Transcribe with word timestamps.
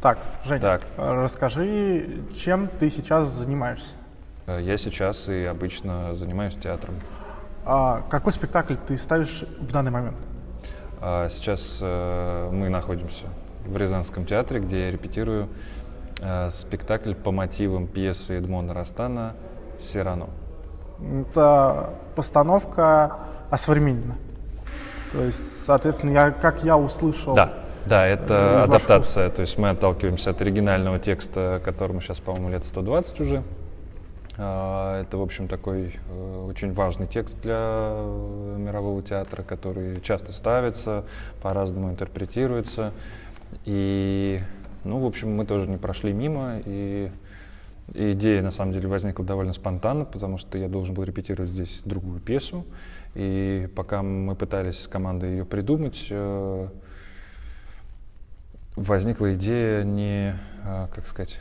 Так, 0.00 0.18
Женя, 0.44 0.60
Так. 0.60 0.82
расскажи, 0.96 2.22
чем 2.34 2.68
ты 2.68 2.88
сейчас 2.90 3.28
занимаешься? 3.28 3.96
Э, 4.46 4.58
Я 4.62 4.76
сейчас 4.78 5.28
и 5.28 5.44
обычно 5.44 6.14
занимаюсь 6.14 6.54
театром. 6.56 6.94
А 7.66 8.02
какой 8.08 8.32
спектакль 8.32 8.76
ты 8.76 8.96
ставишь 8.96 9.44
в 9.60 9.70
данный 9.72 9.90
момент? 9.90 10.16
А 11.02 11.28
Сейчас 11.28 11.80
э, 11.82 12.48
мы 12.50 12.70
находимся 12.70 13.26
в 13.66 13.76
Рязанском 13.76 14.24
театре, 14.24 14.60
где 14.60 14.86
я 14.86 14.90
репетирую 14.90 15.48
э, 16.22 16.48
спектакль 16.50 17.12
по 17.14 17.30
мотивам 17.30 17.86
пьесы 17.86 18.38
Эдмона 18.38 18.72
Растана 18.72 19.34
«Сирано». 19.78 20.28
Это 20.98 21.90
постановка 22.16 23.18
осовременена. 23.50 24.14
То 25.12 25.22
есть, 25.22 25.64
соответственно, 25.64 26.10
я, 26.12 26.30
как 26.30 26.62
я 26.64 26.76
услышал... 26.78 27.34
Да, 27.34 27.54
да, 27.86 28.06
это 28.06 28.60
из 28.60 28.64
адаптация. 28.64 29.30
То 29.30 29.42
есть 29.42 29.58
мы 29.58 29.70
отталкиваемся 29.70 30.30
от 30.30 30.40
оригинального 30.40 30.98
текста, 30.98 31.60
которому 31.64 32.00
сейчас, 32.00 32.20
по-моему, 32.20 32.50
лет 32.50 32.64
120 32.64 33.20
уже. 33.20 33.42
А, 34.42 35.02
Это, 35.02 35.18
в 35.18 35.22
общем, 35.22 35.48
такой 35.48 35.96
э, 36.08 36.46
очень 36.48 36.72
важный 36.72 37.06
текст 37.06 37.40
для 37.42 37.58
э, 37.58 38.56
мирового 38.58 39.02
театра, 39.02 39.42
который 39.42 40.00
часто 40.00 40.32
ставится, 40.32 41.04
по-разному 41.42 41.90
интерпретируется. 41.90 42.92
И, 43.66 44.40
ну, 44.84 44.98
в 45.00 45.06
общем, 45.06 45.36
мы 45.36 45.44
тоже 45.44 45.68
не 45.68 45.76
прошли 45.76 46.12
мимо. 46.12 46.60
И 46.64 47.10
идея, 47.92 48.42
на 48.42 48.50
самом 48.50 48.72
деле, 48.72 48.88
возникла 48.88 49.24
довольно 49.24 49.52
спонтанно, 49.52 50.04
потому 50.04 50.38
что 50.38 50.56
я 50.56 50.68
должен 50.68 50.94
был 50.94 51.04
репетировать 51.04 51.50
здесь 51.50 51.82
другую 51.84 52.20
пьесу. 52.20 52.64
И 53.14 53.68
пока 53.74 54.02
мы 54.02 54.34
пытались 54.36 54.80
с 54.80 54.88
командой 54.88 55.32
ее 55.32 55.44
придумать, 55.44 56.06
э, 56.08 56.68
возникла 58.80 59.34
идея 59.34 59.84
не, 59.84 60.34
а, 60.64 60.88
как 60.94 61.06
сказать, 61.06 61.38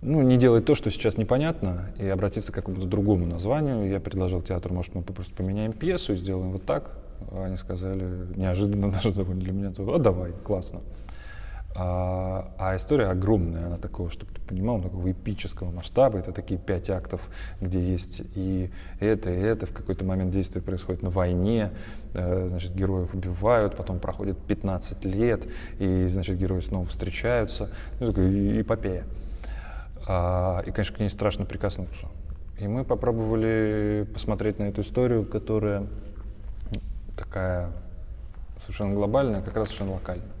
ну, 0.00 0.22
не 0.22 0.36
делать 0.36 0.64
то, 0.64 0.74
что 0.74 0.90
сейчас 0.90 1.16
непонятно, 1.16 1.90
и 1.98 2.06
обратиться 2.06 2.52
к 2.52 2.54
какому-то 2.54 2.86
другому 2.86 3.26
названию. 3.26 3.88
Я 3.88 4.00
предложил 4.00 4.40
театру, 4.40 4.74
может, 4.74 4.94
мы 4.94 5.02
просто 5.02 5.34
поменяем 5.34 5.72
пьесу 5.72 6.12
и 6.12 6.16
сделаем 6.16 6.52
вот 6.52 6.64
так. 6.64 6.92
Они 7.32 7.56
сказали, 7.56 8.04
неожиданно 8.36 8.90
даже 9.02 9.12
для 9.12 9.52
меня, 9.52 9.72
а 9.76 9.98
давай, 9.98 10.32
классно. 10.44 10.80
А, 11.80 12.50
а 12.58 12.74
история 12.74 13.06
огромная, 13.06 13.66
она 13.66 13.76
такого, 13.76 14.10
чтобы 14.10 14.32
ты 14.32 14.40
понимал, 14.40 14.82
такого 14.82 15.12
эпического 15.12 15.70
масштаба. 15.70 16.18
Это 16.18 16.32
такие 16.32 16.58
пять 16.58 16.90
актов, 16.90 17.28
где 17.60 17.80
есть 17.80 18.22
и 18.34 18.72
это, 18.98 19.30
и 19.30 19.38
это. 19.38 19.66
В 19.66 19.72
какой-то 19.72 20.04
момент 20.04 20.32
действие 20.32 20.60
происходит 20.60 21.02
на 21.02 21.10
войне, 21.10 21.70
э, 22.14 22.48
значит, 22.48 22.74
героев 22.74 23.14
убивают, 23.14 23.76
потом 23.76 24.00
проходит 24.00 24.36
15 24.38 25.04
лет, 25.04 25.46
и, 25.78 26.08
значит, 26.08 26.36
герои 26.36 26.58
снова 26.60 26.84
встречаются. 26.84 27.70
Ну, 28.00 28.08
такая 28.08 28.60
эпопея. 28.60 29.04
А, 30.08 30.64
и, 30.66 30.72
конечно, 30.72 30.96
к 30.96 30.98
ней 30.98 31.10
страшно 31.10 31.44
прикоснуться. 31.44 32.08
И 32.58 32.66
мы 32.66 32.82
попробовали 32.82 34.04
посмотреть 34.12 34.58
на 34.58 34.64
эту 34.64 34.80
историю, 34.80 35.24
которая 35.24 35.86
такая 37.16 37.70
совершенно 38.60 38.94
глобальная, 38.94 39.42
как 39.42 39.54
раз 39.54 39.68
совершенно 39.68 39.92
локальная. 39.92 40.37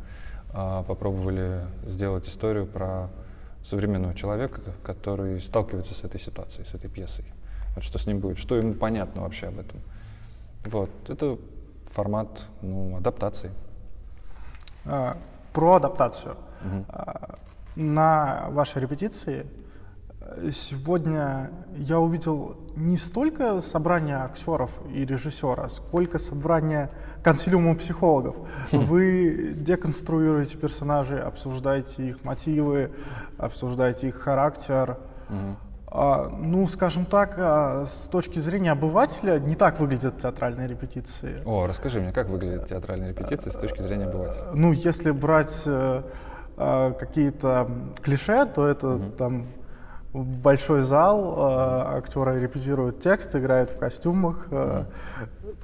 А, 0.52 0.82
попробовали 0.82 1.62
сделать 1.84 2.28
историю 2.28 2.66
про 2.66 3.08
современного 3.64 4.14
человека, 4.14 4.60
который 4.82 5.40
сталкивается 5.40 5.94
с 5.94 6.04
этой 6.04 6.18
ситуацией, 6.20 6.66
с 6.66 6.74
этой 6.74 6.88
пьесой. 6.88 7.24
Вот 7.74 7.84
что 7.84 7.98
с 7.98 8.06
ним 8.06 8.18
будет, 8.20 8.38
что 8.38 8.56
ему 8.56 8.74
понятно 8.74 9.22
вообще 9.22 9.48
об 9.48 9.58
этом. 9.58 9.80
Вот, 10.64 10.90
это 11.08 11.38
формат 11.86 12.44
ну, 12.62 12.96
адаптации. 12.96 13.50
А, 14.84 15.16
Про 15.52 15.74
адаптацию. 15.74 16.36
А, 16.88 17.38
На 17.76 18.46
вашей 18.50 18.82
репетиции 18.82 19.46
сегодня 20.50 21.50
я 21.76 21.98
увидел 21.98 22.56
не 22.76 22.96
столько 22.96 23.60
собрание 23.60 24.16
актеров 24.16 24.70
и 24.92 25.04
режиссера, 25.04 25.68
сколько 25.68 26.18
собрание 26.18 26.90
консилиума 27.22 27.74
психологов. 27.74 28.36
Вы 28.72 29.54
деконструируете 29.56 30.56
персонажей, 30.58 31.20
обсуждаете 31.20 32.08
их 32.08 32.24
мотивы, 32.24 32.92
обсуждаете 33.38 34.08
их 34.08 34.16
характер. 34.16 34.98
А, 35.90 36.28
ну, 36.28 36.66
скажем 36.66 37.06
так, 37.06 37.36
а, 37.38 37.86
с 37.86 38.08
точки 38.08 38.38
зрения 38.38 38.72
обывателя 38.72 39.38
не 39.38 39.54
так 39.54 39.80
выглядят 39.80 40.18
театральные 40.18 40.68
репетиции. 40.68 41.42
О, 41.46 41.66
расскажи 41.66 41.98
мне, 42.00 42.12
как 42.12 42.28
выглядит 42.28 42.66
театральная 42.68 43.08
репетиция 43.08 43.50
с 43.50 43.56
точки 43.56 43.80
зрения 43.80 44.04
обывателя? 44.04 44.48
Ну, 44.52 44.72
если 44.72 45.12
брать 45.12 45.62
э, 45.64 46.02
э, 46.58 46.92
какие-то 46.92 47.70
клише, 48.02 48.44
то 48.44 48.66
это 48.66 48.98
там 49.16 49.46
большой 50.12 50.82
зал, 50.82 51.34
э, 51.36 51.98
актеры 51.98 52.40
репетируют 52.40 53.00
текст, 53.00 53.34
играют 53.36 53.70
в 53.70 53.78
костюмах. 53.78 54.48
э, 54.50 54.84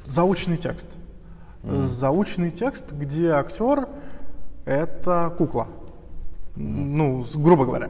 Заученный 0.04 0.56
текст. 0.56 0.88
Заученный 1.62 2.50
текст, 2.50 2.92
где 2.92 3.30
актер 3.30 3.88
это 4.66 5.32
кукла. 5.38 5.68
Ну, 6.56 7.24
грубо 7.36 7.64
говоря. 7.64 7.88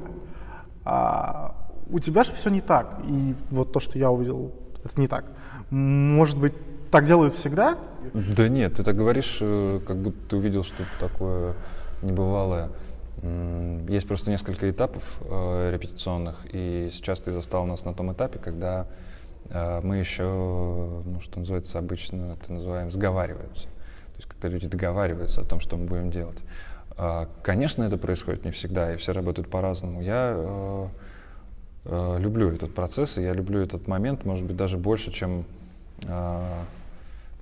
А 0.85 1.55
у 1.91 1.99
тебя 1.99 2.23
же 2.25 2.33
все 2.33 2.51
не 2.51 2.61
так. 2.61 3.01
И 3.07 3.35
вот 3.51 3.73
то, 3.73 3.81
что 3.81 3.99
я 3.99 4.11
увидел, 4.11 4.53
это 4.85 5.01
не 5.01 5.09
так. 5.09 5.25
Может 5.71 6.39
быть, 6.39 6.55
так 6.91 7.05
делают 7.05 7.35
всегда, 7.35 7.77
Да 8.13 8.49
нет, 8.49 8.75
ты 8.75 8.85
так 8.85 8.97
говоришь, 8.97 9.39
э, 9.41 9.81
как 9.87 9.97
будто 9.97 10.19
ты 10.29 10.37
увидел 10.37 10.63
что-то 10.63 10.91
такое 11.01 11.55
небывалое. 12.03 12.69
Есть 13.89 14.07
просто 14.07 14.31
несколько 14.31 14.71
этапов 14.71 15.03
э, 15.23 15.71
репетиционных, 15.73 16.45
и 16.53 16.91
сейчас 16.93 17.21
ты 17.21 17.33
застал 17.33 17.65
нас 17.65 17.85
на 17.85 17.95
том 17.95 18.13
этапе, 18.13 18.39
когда 18.39 18.87
э, 19.49 19.81
мы 19.83 19.97
еще, 19.97 20.25
ну, 20.25 21.21
что 21.23 21.39
называется, 21.39 21.79
обычно 21.79 22.37
это 22.41 22.53
называем 22.53 22.91
сговариваются. 22.91 23.65
То 23.65 24.17
есть 24.19 24.29
когда 24.29 24.49
люди 24.49 24.69
договариваются 24.69 25.41
о 25.41 25.45
том, 25.45 25.61
что 25.61 25.77
мы 25.77 25.87
будем 25.87 26.11
делать. 26.11 26.39
А, 26.97 27.29
Конечно, 27.43 27.83
это 27.83 27.97
происходит 27.97 28.45
не 28.45 28.51
всегда, 28.51 28.93
и 28.93 28.97
все 28.97 29.13
работают 29.13 29.49
по-разному. 29.51 30.01
Я 30.03 30.35
э, 30.37 30.87
э, 31.87 32.17
люблю 32.21 32.53
этот 32.53 32.75
процесс, 32.75 33.19
и 33.19 33.23
я 33.23 33.33
люблю 33.33 33.61
этот 33.61 33.89
момент, 33.89 34.25
может 34.25 34.45
быть, 34.45 34.57
даже 34.57 34.77
больше, 34.77 35.11
чем 35.11 35.45
э, 36.07 36.43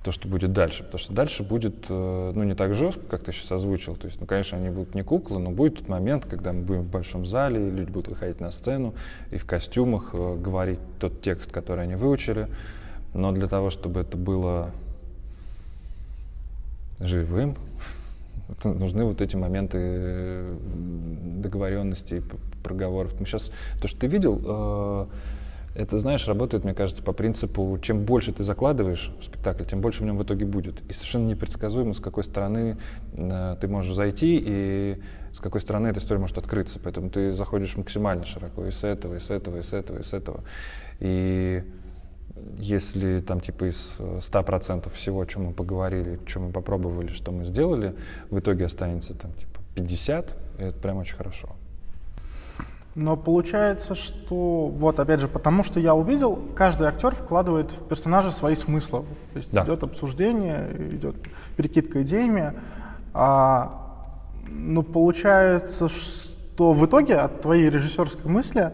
то, 0.02 0.10
что 0.10 0.28
будет 0.28 0.52
дальше. 0.52 0.82
Потому 0.82 0.98
что 0.98 1.12
дальше 1.12 1.42
будет, 1.42 1.86
э, 1.88 2.32
ну, 2.34 2.42
не 2.42 2.54
так 2.54 2.74
жестко, 2.74 3.02
как 3.08 3.22
ты 3.22 3.32
сейчас 3.32 3.52
озвучил. 3.52 3.94
То 3.94 4.06
есть, 4.06 4.20
ну, 4.20 4.26
конечно, 4.26 4.58
они 4.58 4.70
будут 4.70 4.94
не 4.94 5.02
куклы, 5.02 5.38
но 5.38 5.50
будет 5.50 5.78
тот 5.78 5.88
момент, 5.88 6.26
когда 6.26 6.52
мы 6.52 6.62
будем 6.62 6.82
в 6.82 6.90
большом 6.90 7.24
зале, 7.24 7.68
и 7.68 7.70
люди 7.70 7.90
будут 7.90 8.08
выходить 8.08 8.40
на 8.40 8.50
сцену 8.50 8.94
и 9.30 9.38
в 9.38 9.46
костюмах 9.46 10.10
э, 10.12 10.36
говорить 10.36 10.80
тот 10.98 11.22
текст, 11.22 11.52
который 11.52 11.84
они 11.84 11.94
выучили. 11.94 12.48
Но 13.14 13.30
для 13.32 13.46
того, 13.46 13.70
чтобы 13.70 14.00
это 14.00 14.16
было 14.16 14.70
живым, 16.98 17.56
нужны 18.64 19.04
вот 19.04 19.20
эти 19.20 19.36
моменты 19.36 19.78
э, 19.80 20.56
договоренности, 21.36 22.20
п- 22.20 22.36
проговоров. 22.64 23.14
Мы 23.20 23.26
сейчас, 23.26 23.52
то, 23.80 23.86
что 23.86 24.00
ты 24.00 24.08
видел, 24.08 24.40
э, 24.44 25.06
это, 25.74 25.98
знаешь, 25.98 26.28
работает, 26.28 26.64
мне 26.64 26.74
кажется, 26.74 27.02
по 27.02 27.12
принципу, 27.12 27.78
чем 27.80 28.04
больше 28.04 28.32
ты 28.32 28.42
закладываешь 28.42 29.10
в 29.20 29.24
спектакль, 29.24 29.64
тем 29.64 29.80
больше 29.80 30.02
в 30.02 30.06
нем 30.06 30.18
в 30.18 30.22
итоге 30.22 30.44
будет. 30.44 30.82
И 30.88 30.92
совершенно 30.92 31.28
непредсказуемо, 31.28 31.94
с 31.94 32.00
какой 32.00 32.24
стороны 32.24 32.76
э, 33.14 33.56
ты 33.58 33.68
можешь 33.68 33.94
зайти 33.94 34.42
и 34.44 35.00
с 35.32 35.38
какой 35.40 35.62
стороны 35.62 35.88
эта 35.88 35.98
история 35.98 36.20
может 36.20 36.36
открыться. 36.36 36.78
Поэтому 36.78 37.08
ты 37.08 37.32
заходишь 37.32 37.76
максимально 37.76 38.26
широко 38.26 38.66
и 38.66 38.70
с 38.70 38.84
этого, 38.84 39.14
и 39.14 39.18
с 39.18 39.30
этого, 39.30 39.58
и 39.58 39.62
с 39.62 39.72
этого, 39.72 39.98
и 39.98 40.02
с 40.02 40.12
этого. 40.12 40.44
И 41.00 41.64
если 42.58 43.20
там 43.20 43.40
типа 43.40 43.70
из 43.70 43.92
э, 43.98 44.18
100% 44.20 44.90
всего, 44.90 45.22
о 45.22 45.26
чем 45.26 45.46
мы 45.46 45.52
поговорили, 45.54 46.20
что 46.26 46.40
мы 46.40 46.52
попробовали, 46.52 47.08
что 47.08 47.32
мы 47.32 47.46
сделали, 47.46 47.94
в 48.28 48.38
итоге 48.38 48.66
останется 48.66 49.14
там 49.14 49.32
типа 49.32 49.60
50, 49.74 50.36
и 50.58 50.62
это 50.64 50.78
прям 50.78 50.98
очень 50.98 51.16
хорошо. 51.16 51.56
Но 52.94 53.16
получается, 53.16 53.94
что 53.94 54.66
вот 54.66 55.00
опять 55.00 55.20
же, 55.20 55.28
потому 55.28 55.64
что 55.64 55.80
я 55.80 55.94
увидел, 55.94 56.38
каждый 56.54 56.88
актер 56.88 57.14
вкладывает 57.14 57.70
в 57.70 57.88
персонажа 57.88 58.30
свои 58.30 58.54
смыслы. 58.54 59.04
То 59.32 59.36
есть 59.36 59.52
Да. 59.52 59.64
идет 59.64 59.82
обсуждение, 59.82 60.68
идет 60.90 61.16
перекидка 61.56 62.02
идеями. 62.02 62.52
А, 63.14 64.04
ну, 64.48 64.82
получается, 64.82 65.88
что 65.88 66.72
в 66.74 66.84
итоге 66.84 67.16
от 67.16 67.40
твоей 67.40 67.70
режиссерской 67.70 68.30
мысли, 68.30 68.72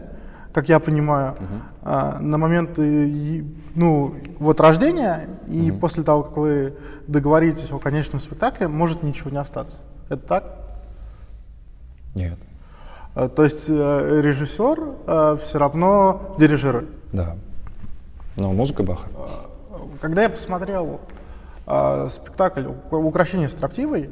как 0.53 0.67
я 0.67 0.79
понимаю, 0.81 1.35
а, 1.81 2.19
на 2.19 2.37
момент 2.37 2.77
э, 2.77 3.43
ну, 3.75 4.15
вот 4.39 4.59
рождения 4.59 5.29
и 5.47 5.71
после 5.71 6.03
того, 6.03 6.23
как 6.23 6.35
вы 6.35 6.73
договоритесь 7.07 7.71
о 7.71 7.79
конечном 7.79 8.19
спектакле, 8.19 8.67
может 8.67 9.01
ничего 9.01 9.29
не 9.29 9.37
остаться. 9.37 9.77
Это 10.09 10.27
так? 10.27 10.43
Нет. 12.15 12.37
Э, 13.15 13.29
То 13.33 13.43
есть 13.43 13.65
э, 13.69 14.21
режиссер 14.21 15.37
все 15.37 15.59
равно 15.59 16.35
дирижирует. 16.37 16.89
Да. 17.11 17.35
Но 18.35 18.53
музыка 18.53 18.83
Баха. 18.83 19.07
Когда 20.01 20.23
я 20.23 20.29
посмотрел 20.29 21.01
э, 21.67 22.07
спектакль 22.09 22.65
«Укра- 22.67 22.99
«Украшение 22.99 23.47
строптивой», 23.47 24.09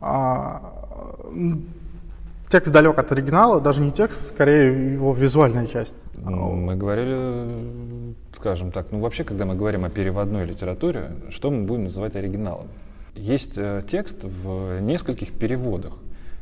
а, 0.00 0.60
Текст 2.48 2.72
далек 2.72 2.98
от 2.98 3.10
оригинала, 3.10 3.60
даже 3.60 3.80
не 3.80 3.90
текст, 3.90 4.28
скорее 4.28 4.92
его 4.92 5.12
визуальная 5.12 5.66
часть. 5.66 5.96
Мы 6.14 6.76
говорили, 6.76 8.14
скажем 8.36 8.70
так, 8.70 8.92
ну 8.92 9.00
вообще, 9.00 9.24
когда 9.24 9.44
мы 9.44 9.56
говорим 9.56 9.84
о 9.84 9.90
переводной 9.90 10.44
литературе, 10.44 11.12
что 11.30 11.50
мы 11.50 11.64
будем 11.64 11.84
называть 11.84 12.14
оригиналом? 12.16 12.68
Есть 13.14 13.54
э, 13.56 13.82
текст 13.90 14.18
в 14.22 14.80
нескольких 14.80 15.32
переводах. 15.32 15.94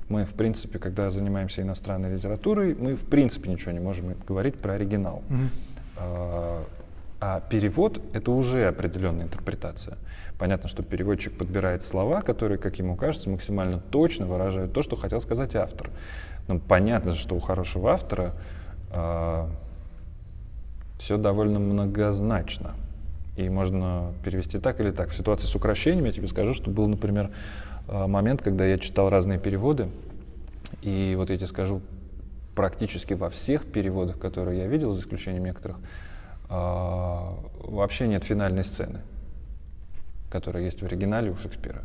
Мы, 0.09 0.25
в 0.25 0.35
принципе, 0.35 0.79
когда 0.79 1.11
занимаемся 1.11 1.63
иностранной 1.63 2.15
литературой, 2.15 2.75
мы, 2.75 2.97
в 2.97 3.05
принципе, 3.05 3.51
ничего 3.51 3.73
не 3.73 3.81
можем 3.81 4.15
говорить 4.27 4.57
про 4.57 4.75
оригинал. 4.75 5.23
Mm-hmm. 5.29 5.49
А, 5.99 6.65
а 7.21 7.41
перевод— 7.41 8.01
это 8.13 8.33
уже 8.33 8.67
определенная 8.67 9.25
интерпретация. 9.25 9.97
Понятно, 10.39 10.69
что 10.69 10.83
переводчик 10.83 11.39
подбирает 11.39 11.83
слова, 11.85 12.21
которые, 12.23 12.59
как 12.59 12.79
ему 12.79 12.97
кажется, 12.97 13.31
максимально 13.31 13.79
точно 13.79 14.27
выражают 14.27 14.73
то, 14.73 14.83
что 14.83 14.97
хотел 14.97 15.21
сказать 15.21 15.55
автор. 15.55 15.91
Но 16.49 16.59
понятно, 16.59 17.15
что 17.15 17.37
у 17.37 17.41
хорошего 17.41 17.93
автора 17.93 18.33
э, 18.91 19.49
все 20.99 21.17
довольно 21.17 21.61
многозначно. 21.61 22.75
И 23.37 23.49
можно 23.49 24.13
перевести 24.25 24.59
так 24.59 24.81
или 24.81 24.91
так. 24.91 25.11
В 25.11 25.17
ситуации 25.17 25.47
с 25.47 25.55
украшениями 25.55 26.09
я 26.09 26.13
тебе 26.13 26.27
скажу, 26.27 26.55
что 26.55 26.71
был, 26.71 26.87
например, 26.89 27.31
а, 27.31 27.72
момент, 27.89 28.43
когда 28.43 28.65
я 28.65 28.79
читал 28.79 29.11
разные 29.11 29.39
переводы, 29.39 29.89
и 30.83 31.15
вот 31.17 31.31
я 31.31 31.37
тебе 31.37 31.47
скажу, 31.47 31.81
практически 32.55 33.15
во 33.15 33.31
всех 33.31 33.67
переводах, 33.71 34.19
которые 34.19 34.61
я 34.61 34.67
видел, 34.67 34.93
за 34.93 35.01
исключением 35.01 35.45
некоторых, 35.45 35.79
а, 36.49 37.35
вообще 37.61 38.07
нет 38.07 38.25
финальной 38.25 38.65
сцены, 38.65 39.01
которая 40.31 40.65
есть 40.65 40.83
в 40.83 40.85
оригинале 40.85 41.31
у 41.31 41.37
Шекспира. 41.37 41.83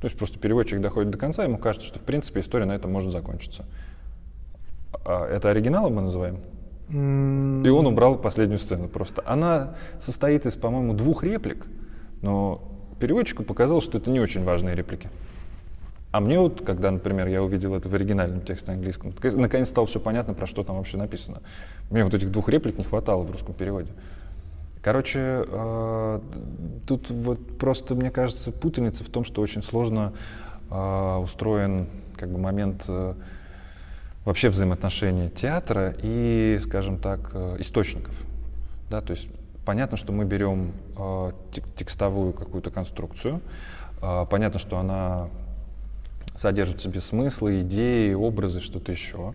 То 0.00 0.06
есть 0.06 0.18
просто 0.18 0.38
переводчик 0.38 0.80
доходит 0.80 1.10
до 1.10 1.18
конца, 1.18 1.44
ему 1.44 1.56
кажется, 1.56 1.88
что 1.88 1.98
в 1.98 2.02
принципе 2.02 2.40
история 2.40 2.66
на 2.66 2.72
этом 2.72 2.92
может 2.92 3.12
закончиться. 3.12 3.64
А 5.06 5.26
это 5.26 5.50
оригиналом 5.50 5.94
мы 5.94 6.02
называем? 6.02 6.40
И 6.90 7.68
он 7.68 7.86
убрал 7.86 8.16
последнюю 8.16 8.58
сцену 8.58 8.88
просто. 8.88 9.22
Она 9.24 9.74
состоит 9.98 10.44
из, 10.44 10.54
по-моему, 10.54 10.92
двух 10.92 11.24
реплик, 11.24 11.66
но 12.20 12.73
переводчику 12.98 13.42
показалось, 13.42 13.84
что 13.84 13.98
это 13.98 14.10
не 14.10 14.20
очень 14.20 14.44
важные 14.44 14.74
реплики. 14.74 15.08
А 16.12 16.20
мне 16.20 16.38
вот, 16.38 16.62
когда, 16.64 16.92
например, 16.92 17.26
я 17.26 17.42
увидел 17.42 17.74
это 17.74 17.88
в 17.88 17.94
оригинальном 17.94 18.40
тексте 18.40 18.70
английском, 18.70 19.12
наконец 19.20 19.68
стало 19.68 19.86
все 19.86 19.98
понятно, 19.98 20.32
про 20.32 20.46
что 20.46 20.62
там 20.62 20.76
вообще 20.76 20.96
написано. 20.96 21.42
Мне 21.90 22.04
вот 22.04 22.14
этих 22.14 22.30
двух 22.30 22.48
реплик 22.48 22.78
не 22.78 22.84
хватало 22.84 23.24
в 23.24 23.30
русском 23.32 23.52
переводе. 23.52 23.90
Короче, 24.80 25.44
э, 25.48 26.20
тут 26.86 27.10
вот 27.10 27.58
просто, 27.58 27.94
мне 27.96 28.10
кажется, 28.10 28.52
путаница 28.52 29.02
в 29.02 29.08
том, 29.08 29.24
что 29.24 29.42
очень 29.42 29.62
сложно 29.62 30.12
э, 30.70 31.16
устроен 31.16 31.88
как 32.16 32.28
бы 32.28 32.38
момент 32.38 32.84
э, 32.86 33.14
вообще 34.24 34.50
взаимоотношений 34.50 35.30
театра 35.30 35.94
и, 36.02 36.60
скажем 36.62 36.98
так, 36.98 37.30
э, 37.32 37.56
источников. 37.58 38.14
Да, 38.90 39.00
то 39.00 39.12
есть 39.12 39.28
понятно, 39.64 39.96
что 39.96 40.12
мы 40.12 40.24
берем 40.24 40.72
э, 40.96 41.32
текстовую 41.76 42.32
какую-то 42.32 42.70
конструкцию, 42.70 43.40
э, 44.02 44.26
понятно, 44.30 44.58
что 44.58 44.78
она 44.78 45.28
содержит 46.34 46.78
в 46.78 46.82
себе 46.82 47.00
смыслы, 47.00 47.60
идеи, 47.60 48.12
образы, 48.12 48.60
что-то 48.60 48.92
еще. 48.92 49.34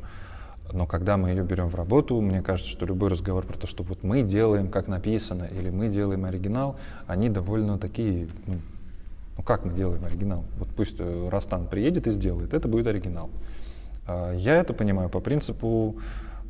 Но 0.71 0.85
когда 0.85 1.17
мы 1.17 1.29
ее 1.29 1.43
берем 1.43 1.67
в 1.67 1.75
работу, 1.75 2.21
мне 2.21 2.41
кажется, 2.41 2.69
что 2.69 2.85
любой 2.85 3.09
разговор 3.09 3.43
про 3.43 3.57
то, 3.57 3.65
что 3.65 3.81
вот 3.83 4.03
мы 4.03 4.21
делаем, 4.21 4.69
как 4.69 4.87
написано, 4.87 5.45
или 5.45 5.69
мы 5.71 5.89
делаем 5.89 6.25
оригинал, 6.25 6.75
они 7.07 7.29
довольно 7.29 7.79
такие, 7.79 8.27
ну, 8.45 8.55
ну 9.37 9.43
как 9.43 9.65
мы 9.65 9.73
делаем 9.73 10.05
оригинал? 10.05 10.43
Вот 10.59 10.69
пусть 10.75 10.97
э, 10.99 11.29
Растан 11.29 11.67
приедет 11.67 12.05
и 12.07 12.11
сделает, 12.11 12.53
это 12.53 12.67
будет 12.67 12.85
оригинал. 12.85 13.29
А, 14.05 14.33
я 14.35 14.55
это 14.55 14.73
понимаю 14.73 15.09
по 15.09 15.19
принципу, 15.19 15.95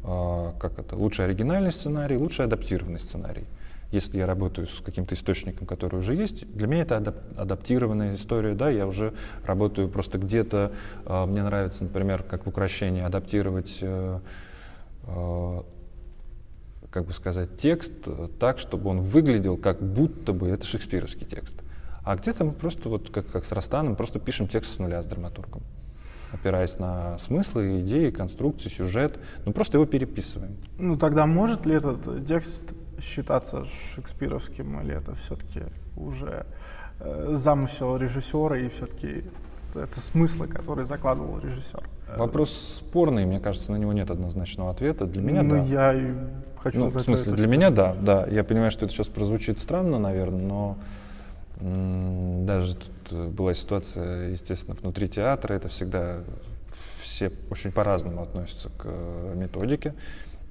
как 0.02 0.80
это, 0.80 0.96
лучше 0.96 1.24
оригинальный 1.24 1.74
сценарий, 1.74 2.16
лучше 2.16 2.44
адаптированный 2.44 3.00
сценарий 3.00 3.44
если 3.92 4.20
я 4.20 4.28
работаю 4.28 4.68
с 4.68 4.82
каким-то 4.82 5.16
источником, 5.16 5.66
который 5.66 6.00
уже 6.00 6.16
есть, 6.16 6.52
для 6.54 6.68
меня 6.68 6.84
это 6.84 6.98
адап 6.98 7.16
адаптированная 7.38 8.16
история, 8.16 8.54
да, 8.54 8.70
я 8.70 8.86
уже 8.86 9.14
работаю 9.44 9.90
просто 9.90 10.18
где-то, 10.18 10.74
э, 11.06 11.26
мне 11.26 11.44
нравится, 11.44 11.84
например, 11.84 12.24
как 12.24 12.46
в 12.46 12.50
украшении, 12.50 13.02
адаптировать, 13.02 13.80
э, 13.82 14.20
э, 15.08 15.62
как 16.92 17.06
бы 17.06 17.14
сказать, 17.14 17.58
текст 17.58 17.94
так, 18.40 18.60
чтобы 18.60 18.90
он 18.90 19.02
выглядел, 19.02 19.58
как 19.58 19.82
будто 19.82 20.34
бы 20.34 20.50
это 20.50 20.66
шекспировский 20.66 21.26
текст. 21.26 21.56
А 22.04 22.16
где-то 22.16 22.46
мы 22.46 22.52
просто, 22.52 22.90
вот 22.90 23.10
как, 23.10 23.28
как 23.28 23.46
с 23.46 23.52
Растаном, 23.52 23.96
просто 23.96 24.20
пишем 24.20 24.48
текст 24.48 24.76
с 24.76 24.80
нуля 24.80 25.02
с 25.02 25.06
драматургом 25.06 25.64
опираясь 26.32 26.78
на 26.78 27.18
смыслы, 27.18 27.80
идеи, 27.80 28.12
конструкции, 28.12 28.70
сюжет, 28.70 29.20
ну 29.46 29.52
просто 29.52 29.78
его 29.78 29.86
переписываем. 29.86 30.56
Ну 30.78 30.96
тогда 30.98 31.26
может 31.26 31.66
ли 31.66 31.76
этот 31.76 32.26
текст 32.26 32.74
считаться 33.02 33.66
шекспировским, 33.96 34.82
или 34.82 34.96
это 34.96 35.16
все-таки 35.16 35.62
уже 35.96 36.46
э, 37.00 37.30
замысел 37.32 37.98
режиссера 37.98 38.58
и 38.58 38.70
все-таки 38.70 39.24
это 39.76 40.00
смыслы, 40.00 40.48
которые 40.48 40.86
закладывал 40.86 41.40
режиссер? 41.40 41.84
Вопрос 42.18 42.52
спорный, 42.52 43.26
мне 43.26 43.40
кажется, 43.40 43.72
на 43.72 43.78
него 43.78 43.94
нет 43.94 44.10
однозначного 44.10 44.72
ответа. 44.72 45.06
Для 45.06 45.22
меня 45.22 45.44
ну, 45.44 45.56
да. 45.56 45.64
я 45.64 45.94
и 45.94 46.14
хочу 46.58 46.80
ну. 46.80 46.88
В 46.88 47.00
смысле, 47.00 47.34
для 47.34 47.48
меня 47.48 47.70
да, 47.70 47.96
да. 48.02 48.26
Я 48.28 48.44
понимаю, 48.44 48.72
что 48.72 48.86
это 48.86 48.94
сейчас 48.94 49.08
прозвучит 49.08 49.60
странно, 49.60 50.00
наверное, 50.00 50.42
но 50.42 50.78
даже 51.62 52.76
тут 52.76 53.32
была 53.32 53.54
ситуация, 53.54 54.30
естественно, 54.30 54.76
внутри 54.82 55.08
театра. 55.08 55.54
Это 55.54 55.68
всегда 55.68 56.22
все 57.02 57.32
очень 57.50 57.72
по-разному 57.72 58.24
относятся 58.24 58.70
к 58.70 58.86
э, 58.86 59.34
методике. 59.36 59.94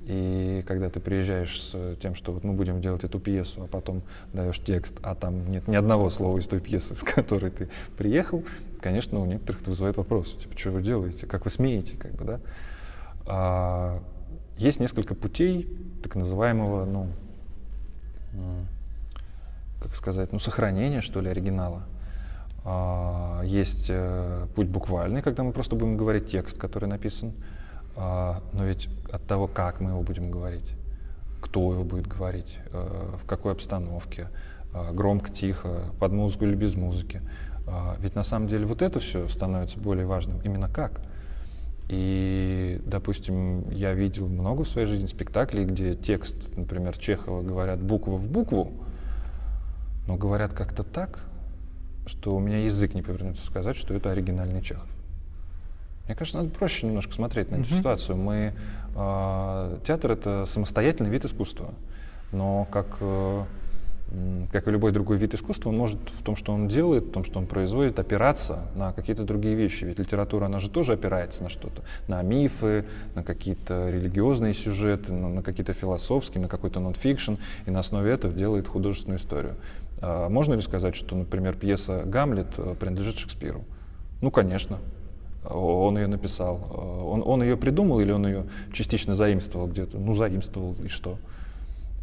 И 0.02 0.62
когда 0.66 0.88
ты 0.88 1.00
приезжаешь 1.00 1.60
с 1.62 1.96
тем, 2.00 2.14
что 2.14 2.32
вот 2.32 2.42
мы 2.42 2.54
будем 2.54 2.80
делать 2.80 3.04
эту 3.04 3.20
пьесу, 3.20 3.64
а 3.64 3.66
потом 3.66 4.02
даешь 4.32 4.58
текст, 4.58 4.96
а 5.02 5.14
там 5.14 5.50
нет 5.50 5.68
ни 5.68 5.76
одного 5.76 6.08
слова 6.08 6.38
из 6.38 6.48
той 6.48 6.60
пьесы, 6.60 6.94
с 6.96 7.02
которой 7.02 7.50
ты 7.50 7.68
приехал, 7.96 8.42
конечно, 8.80 9.18
у 9.20 9.26
некоторых 9.26 9.60
это 9.60 9.70
вызывает 9.70 9.96
вопрос, 9.96 10.34
типа, 10.34 10.56
что 10.56 10.70
вы 10.70 10.82
делаете, 10.82 11.26
как 11.26 11.44
вы 11.44 11.50
смеете, 11.50 11.96
как 11.96 12.12
бы, 12.12 12.24
да? 12.24 12.40
А, 13.26 14.02
есть 14.56 14.80
несколько 14.80 15.14
путей 15.14 15.68
так 16.02 16.14
называемого, 16.14 16.84
ну, 16.84 17.08
как 19.80 19.94
сказать, 19.94 20.32
ну, 20.32 20.38
сохранения, 20.38 21.00
что 21.00 21.20
ли, 21.20 21.28
оригинала. 21.28 21.84
А, 22.64 23.42
есть 23.44 23.86
э, 23.88 24.46
путь 24.54 24.68
буквальный, 24.68 25.22
когда 25.22 25.42
мы 25.42 25.52
просто 25.52 25.76
будем 25.76 25.96
говорить 25.96 26.30
текст, 26.30 26.58
который 26.58 26.88
написан. 26.88 27.32
А, 28.00 28.43
но 28.52 28.64
ведь 28.64 28.88
от 29.10 29.26
того, 29.26 29.48
как 29.48 29.81
мы 29.81 29.90
его 29.90 30.02
будем 30.02 30.31
говорить, 30.31 30.72
кто 31.40 31.72
его 31.72 31.82
будет 31.82 32.06
говорить, 32.06 32.58
э, 32.72 33.17
в 33.20 33.26
какой 33.26 33.52
обстановке, 33.52 34.28
э, 34.72 34.93
громко, 34.93 35.32
тихо, 35.32 35.93
под 35.98 36.12
музыку 36.12 36.44
или 36.44 36.55
без 36.55 36.76
музыки. 36.76 37.20
А, 37.67 37.96
ведь 37.98 38.14
на 38.14 38.22
самом 38.22 38.46
деле 38.46 38.67
вот 38.67 38.82
это 38.82 39.00
все 39.00 39.28
становится 39.28 39.81
более 39.81 40.06
важным. 40.06 40.40
Именно 40.43 40.69
как. 40.69 41.00
И, 41.88 42.81
допустим, 42.86 43.69
я 43.70 43.94
видел 43.94 44.28
много 44.28 44.62
в 44.62 44.69
своей 44.69 44.86
жизни 44.86 45.06
спектаклей, 45.06 45.64
где 45.64 45.96
текст, 45.96 46.56
например, 46.56 46.96
Чехова 46.96 47.43
говорят 47.43 47.82
букву 47.82 48.17
в 48.17 48.28
букву, 48.28 48.72
но 50.06 50.17
говорят 50.17 50.52
как-то 50.52 50.84
так, 50.84 51.24
что 52.06 52.36
у 52.36 52.38
меня 52.38 52.64
язык 52.64 52.94
не 52.94 53.02
повернется 53.02 53.44
сказать, 53.44 53.76
что 53.76 53.93
это 53.94 54.10
оригинальный 54.10 54.62
Чехов. 54.62 54.88
Мне 56.08 56.17
кажется, 56.17 56.38
надо 56.38 56.48
проще 56.48 56.86
немножко 56.86 57.12
смотреть 57.12 57.50
на 57.50 57.56
эту 57.56 57.65
mm-hmm. 57.65 57.77
ситуацию. 57.77 58.17
Мы, 58.17 58.55
э, 58.96 59.79
театр 59.86 60.12
это 60.12 60.46
самостоятельный 60.46 61.10
вид 61.10 61.27
искусства, 61.27 61.74
но 62.32 62.67
как, 62.70 62.96
э, 63.00 63.44
как 64.50 64.67
и 64.67 64.70
любой 64.70 64.93
другой 64.93 65.19
вид 65.19 65.34
искусства, 65.34 65.69
он 65.69 65.77
может 65.77 65.98
в 66.19 66.22
том, 66.22 66.34
что 66.34 66.55
он 66.55 66.67
делает, 66.67 67.05
в 67.05 67.10
том, 67.10 67.24
что 67.24 67.38
он 67.38 67.46
производит, 67.46 67.98
опираться 67.98 68.70
на 68.74 68.94
какие-то 68.94 69.24
другие 69.24 69.55
вещи. 69.55 69.84
Ведь 69.84 69.98
литература, 69.98 70.46
она 70.46 70.60
же 70.60 70.70
тоже 70.70 70.94
опирается 70.94 71.43
на 71.43 71.50
что-то, 71.50 71.82
на 72.06 72.22
мифы, 72.22 72.86
на 73.15 73.22
какие-то 73.22 73.91
религиозные 73.91 74.55
сюжеты, 74.55 75.12
на, 75.12 75.29
на 75.29 75.43
какие-то 75.43 75.74
философские, 75.74 76.41
на 76.41 76.48
какой-то 76.48 76.81
нонфикшн, 76.81 77.34
и 77.67 77.70
на 77.70 77.81
основе 77.81 78.10
этого 78.10 78.32
делает 78.32 78.67
художественную 78.67 79.19
историю. 79.19 79.56
А 80.00 80.31
можно 80.31 80.55
ли 80.55 80.62
сказать, 80.62 80.96
что, 80.96 81.15
например, 81.17 81.55
пьеса 81.55 82.05
«Гамлет» 82.06 82.55
э, 82.56 82.74
принадлежит 82.81 83.19
Шекспиру? 83.19 83.62
Ну, 84.22 84.31
конечно 84.31 84.79
он 85.50 85.96
ее 85.96 86.06
написал. 86.06 86.60
Он, 87.06 87.22
он 87.24 87.43
ее 87.43 87.56
придумал 87.56 88.00
или 88.00 88.12
он 88.12 88.26
ее 88.26 88.46
частично 88.72 89.14
заимствовал 89.14 89.67
где-то? 89.67 89.98
Ну, 89.98 90.14
заимствовал, 90.14 90.74
и 90.84 90.88
что? 90.88 91.19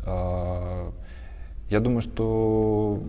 А, 0.05 0.91
я 1.69 1.79
думаю, 1.79 2.01
что 2.01 3.01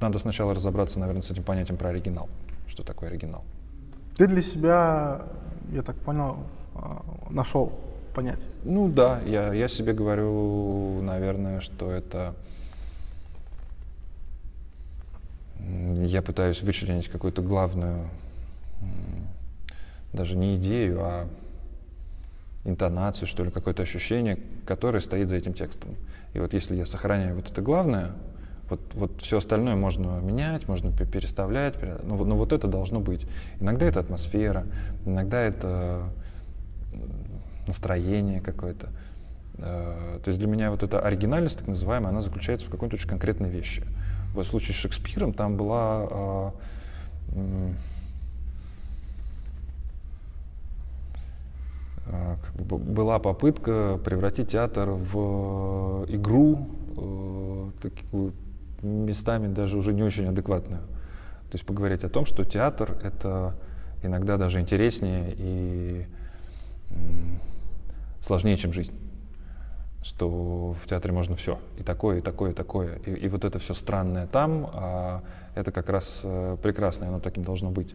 надо 0.00 0.18
сначала 0.18 0.54
разобраться, 0.54 0.98
наверное, 0.98 1.22
с 1.22 1.30
этим 1.30 1.42
понятием 1.42 1.76
про 1.76 1.90
оригинал. 1.90 2.28
Что 2.66 2.82
такое 2.82 3.10
оригинал? 3.10 3.44
Ты 4.16 4.26
для 4.26 4.42
себя, 4.42 5.22
я 5.72 5.82
так 5.82 5.96
понял, 5.96 6.38
а, 6.74 7.02
нашел 7.30 7.72
понятие. 8.14 8.48
Ну 8.64 8.88
да, 8.88 9.20
я, 9.22 9.52
я 9.52 9.68
себе 9.68 9.92
говорю, 9.92 11.00
наверное, 11.02 11.60
что 11.60 11.90
это... 11.90 12.34
Я 15.94 16.22
пытаюсь 16.22 16.62
вычленить 16.62 17.08
какую-то 17.08 17.42
главную 17.42 18.08
даже 20.12 20.36
не 20.36 20.56
идею, 20.56 21.00
а 21.02 21.28
интонацию, 22.64 23.26
что 23.26 23.44
ли, 23.44 23.50
какое-то 23.50 23.82
ощущение, 23.82 24.38
которое 24.66 25.00
стоит 25.00 25.28
за 25.28 25.36
этим 25.36 25.54
текстом. 25.54 25.96
И 26.34 26.38
вот 26.38 26.52
если 26.52 26.76
я 26.76 26.86
сохраняю 26.86 27.36
вот 27.36 27.50
это 27.50 27.62
главное, 27.62 28.12
вот, 28.68 28.80
вот 28.94 29.20
все 29.20 29.38
остальное 29.38 29.74
можно 29.76 30.20
менять, 30.20 30.68
можно 30.68 30.92
переставлять, 30.92 31.74
но, 32.04 32.16
но 32.16 32.36
вот 32.36 32.52
это 32.52 32.68
должно 32.68 33.00
быть. 33.00 33.26
Иногда 33.58 33.86
это 33.86 34.00
атмосфера, 34.00 34.64
иногда 35.04 35.40
это 35.40 36.04
настроение 37.66 38.40
какое-то. 38.40 38.90
Э, 39.58 40.20
то 40.22 40.28
есть 40.28 40.38
для 40.38 40.46
меня 40.46 40.70
вот 40.70 40.82
эта 40.82 41.00
оригинальность, 41.00 41.58
так 41.58 41.68
называемая, 41.68 42.10
она 42.10 42.20
заключается 42.20 42.66
в 42.66 42.70
какой-то 42.70 42.94
очень 42.94 43.08
конкретной 43.08 43.50
вещи. 43.50 43.82
В 44.34 44.42
случае 44.44 44.74
с 44.74 44.78
Шекспиром 44.78 45.32
там 45.32 45.56
была 45.56 46.06
а, 46.10 46.52
а, 47.32 47.72
как 52.10 52.54
бы 52.54 52.78
была 52.78 53.18
попытка 53.18 53.98
превратить 54.04 54.48
театр 54.48 54.90
в 54.90 56.06
игру, 56.08 56.68
э, 56.96 57.70
такую 57.82 58.32
местами 58.82 59.52
даже 59.52 59.78
уже 59.78 59.92
не 59.92 60.02
очень 60.02 60.26
адекватную. 60.26 60.80
То 60.80 61.54
есть 61.54 61.66
поговорить 61.66 62.04
о 62.04 62.08
том, 62.08 62.26
что 62.26 62.44
театр— 62.44 62.98
это 63.02 63.54
иногда 64.02 64.36
даже 64.36 64.60
интереснее 64.60 65.34
и 65.36 66.06
сложнее, 68.22 68.56
чем 68.56 68.72
жизнь. 68.72 68.94
Что 70.02 70.72
в 70.72 70.86
театре 70.86 71.12
можно 71.12 71.36
все. 71.36 71.58
И 71.78 71.82
такое, 71.82 72.18
и 72.18 72.20
такое, 72.20 72.52
и 72.52 72.54
такое. 72.54 72.96
И, 73.04 73.10
и 73.10 73.28
вот 73.28 73.44
это 73.44 73.58
все 73.58 73.74
странное 73.74 74.26
там, 74.26 74.70
а 74.72 75.22
это 75.54 75.72
как 75.72 75.90
раз 75.90 76.22
э, 76.24 76.56
прекрасное, 76.62 77.08
оно 77.08 77.20
таким 77.20 77.44
должно 77.44 77.70
быть. 77.70 77.94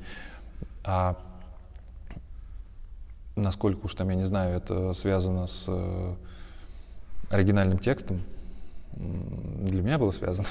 А 0.83 1.17
насколько 3.35 3.85
уж 3.85 3.95
там, 3.95 4.09
я 4.09 4.15
не 4.15 4.25
знаю, 4.25 4.57
это 4.57 4.93
связано 4.93 5.47
с 5.47 5.65
э, 5.67 6.13
оригинальным 7.29 7.79
текстом, 7.79 8.21
для 8.93 9.81
меня 9.81 9.97
было 9.97 10.11
связано. 10.11 10.47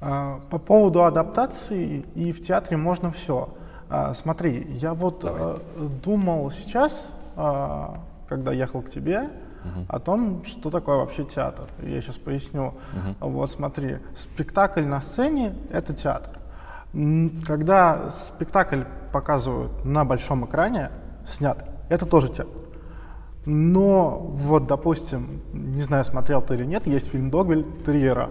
А, 0.00 0.40
по 0.50 0.58
поводу 0.58 1.04
адаптации 1.04 2.04
и 2.14 2.32
в 2.32 2.40
театре 2.40 2.76
можно 2.76 3.10
все. 3.10 3.48
А, 3.88 4.12
смотри, 4.12 4.66
я 4.70 4.92
вот 4.92 5.20
Давай. 5.20 5.54
Э, 5.54 5.88
думал 6.02 6.50
сейчас, 6.50 7.12
а, 7.36 8.00
когда 8.28 8.52
ехал 8.52 8.82
к 8.82 8.90
тебе, 8.90 9.30
угу. 9.64 9.86
о 9.88 9.98
том, 10.00 10.44
что 10.44 10.70
такое 10.70 10.96
вообще 10.96 11.24
театр. 11.24 11.68
Я 11.82 12.00
сейчас 12.00 12.16
поясню. 12.16 12.74
Угу. 13.20 13.30
Вот 13.30 13.50
смотри, 13.50 13.98
спектакль 14.14 14.82
на 14.82 15.00
сцене— 15.00 15.54
это 15.72 15.94
театр. 15.94 16.38
Когда 17.46 18.10
спектакль 18.10 18.82
показывают 19.12 19.84
на 19.84 20.04
большом 20.04 20.44
экране, 20.44 20.90
снят, 21.26 21.64
это 21.88 22.06
тоже 22.06 22.28
театр. 22.28 22.52
Но 23.46 24.18
вот, 24.18 24.66
допустим, 24.66 25.42
не 25.52 25.82
знаю, 25.82 26.04
смотрел 26.04 26.40
ты 26.40 26.54
или 26.54 26.64
нет, 26.64 26.86
есть 26.86 27.10
фильм 27.10 27.30
«Догвиль» 27.30 27.64
Триера 27.84 28.30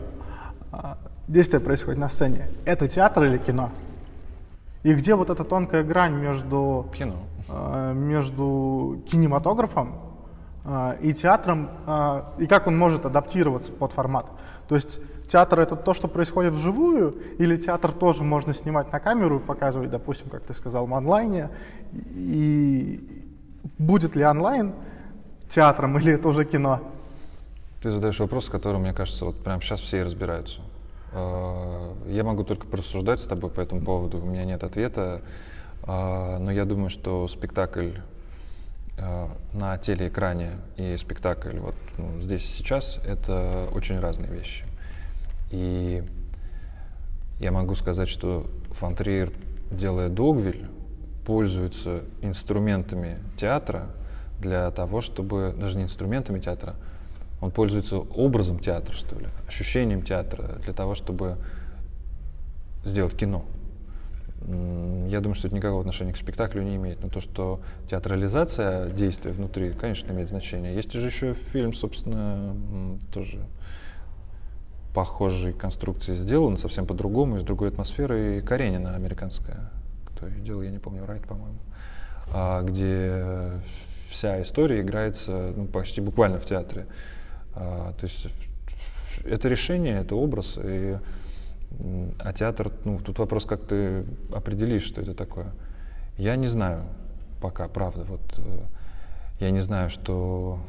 действие 1.28 1.60
происходит 1.60 2.00
на 2.00 2.10
сцене, 2.10 2.50
это 2.66 2.88
театр 2.88 3.26
или 3.26 3.38
кино? 3.38 3.70
И 4.84 4.94
где 4.94 5.16
вот 5.16 5.30
эта 5.30 5.44
тонкая 5.44 5.84
грань 5.84 6.14
между, 6.14 6.88
кино. 6.94 7.16
Э, 7.48 7.94
между 7.94 9.02
кинематографом 9.10 9.94
и 11.02 11.14
театром, 11.14 11.70
э, 11.86 12.22
и 12.40 12.48
как 12.48 12.68
он 12.68 12.78
может 12.78 13.06
адаптироваться 13.06 13.74
под 13.74 13.92
формат? 13.92 14.28
То 14.70 14.76
есть 14.76 15.02
театр 15.28 15.60
это 15.60 15.76
то, 15.76 15.94
что 15.94 16.08
происходит 16.08 16.54
вживую, 16.54 17.18
или 17.38 17.58
театр 17.58 17.92
тоже 17.92 18.24
можно 18.24 18.54
снимать 18.54 18.92
на 18.92 19.02
камеру 19.02 19.40
и 19.40 19.44
показывать, 19.44 19.90
допустим, 19.90 20.30
как 20.30 20.44
ты 20.44 20.54
сказал, 20.54 20.86
в 20.86 20.94
онлайне, 20.94 21.50
и 21.92 23.28
будет 23.78 24.16
ли 24.16 24.26
онлайн 24.26 24.74
театром 25.50 25.98
или 26.00 26.14
это 26.14 26.30
уже 26.30 26.46
кино? 26.46 26.80
Ты 27.82 27.92
задаешь 27.92 28.20
вопрос, 28.20 28.46
с 28.46 28.50
которым, 28.50 28.84
мне 28.84 28.94
кажется, 28.94 29.26
вот 29.26 29.44
прямо 29.44 29.62
сейчас 29.62 29.82
все 29.82 30.00
и 30.00 30.04
разбираются. 30.04 30.62
Э, 31.12 31.92
я 32.08 32.24
могу 32.24 32.46
только 32.46 32.68
порассуждать 32.68 33.20
с 33.20 33.28
тобой 33.28 33.50
по 33.50 33.60
этому 33.60 33.82
поводу, 33.82 34.20
у 34.20 34.26
меня 34.26 34.46
нет 34.46 34.64
ответа, 34.64 35.22
но 35.86 36.50
я 36.50 36.64
думаю, 36.64 36.90
что 36.90 37.28
спектакль 37.28 37.90
на 38.98 39.78
телеэкране 39.78 40.52
и 40.78 40.96
спектакль 40.98 41.58
вот 41.58 41.76
ну, 41.98 42.20
здесь 42.20 42.46
сейчас— 42.46 43.00
это 43.06 43.68
очень 43.74 44.00
разные 44.00 44.32
вещи. 44.32 44.66
И 45.52 46.04
я 47.40 47.52
могу 47.52 47.76
сказать, 47.76 48.08
что 48.08 48.50
Фонтриер, 48.72 49.32
делая 49.72 50.10
Догвиль, 50.10 50.68
пользуется 51.26 52.04
инструментами 52.22 53.18
театра 53.38 53.88
для 54.40 54.70
того, 54.72 55.02
чтобы, 55.02 55.56
даже 55.58 55.78
не 55.78 55.84
инструментами 55.84 56.40
театра, 56.40 56.76
он 57.42 57.52
пользуется 57.52 57.98
образом 57.98 58.60
театра, 58.60 58.96
что 58.96 59.18
ли, 59.20 59.28
ощущением 59.48 60.02
театра 60.02 60.60
для 60.64 60.74
того, 60.74 60.96
чтобы 60.96 61.38
сделать 62.86 63.16
кино. 63.16 63.46
Я 64.46 65.22
думаю, 65.22 65.36
что 65.36 65.48
это 65.48 65.56
никакого 65.56 65.82
отношения 65.82 66.12
к 66.12 66.18
спектаклю 66.18 66.64
не 66.64 66.76
имеет. 66.76 67.02
Но 67.02 67.10
то, 67.10 67.22
что 67.22 67.62
театрализация 67.90 68.90
действия 68.90 69.32
внутри, 69.32 69.72
конечно, 69.72 70.12
имеет 70.12 70.30
значение. 70.30 70.76
Есть 70.76 70.92
же 70.92 71.06
еще 71.06 71.34
фильм, 71.34 71.74
собственно, 71.74 72.56
тоже 73.14 73.40
похожей 74.94 75.54
конструкции 75.54 76.14
сделан, 76.14 76.58
совсем 76.58 76.86
по-другому, 76.86 77.40
с 77.40 77.44
другой 77.44 77.70
атмосферой. 77.70 78.42
Каренина 78.42 78.96
американская, 78.96 79.72
кто 80.06 80.28
ее 80.28 80.42
делал, 80.42 80.62
я 80.62 80.72
не 80.72 80.80
помню, 80.80 81.06
Райт, 81.06 81.26
по-моему, 81.26 81.58
а, 82.32 82.62
где 82.62 83.62
вся 84.10 84.42
история 84.42 84.82
играется 84.82 85.54
ну, 85.56 85.66
почти 85.66 86.02
буквально 86.02 86.40
в 86.40 86.46
театре. 86.46 86.86
А, 87.56 87.94
то 87.94 88.04
есть 88.04 88.28
это 89.26 89.48
решение, 89.48 90.00
это 90.00 90.16
образ, 90.16 90.60
и, 90.62 90.98
а 92.20 92.34
театр, 92.34 92.72
ну, 92.86 93.00
тут 93.00 93.20
вопрос, 93.20 93.46
как 93.46 93.64
ты 93.66 94.06
определишь, 94.34 94.84
что 94.84 95.02
это 95.02 95.14
такое. 95.14 95.52
Я 96.18 96.36
не 96.36 96.48
знаю 96.48 96.84
пока, 97.42 97.68
правда, 97.68 98.06
вот 98.08 98.22
э, 98.38 98.60
я 99.42 99.52
не 99.52 99.60
знаю, 99.60 99.90
что, 99.90 100.60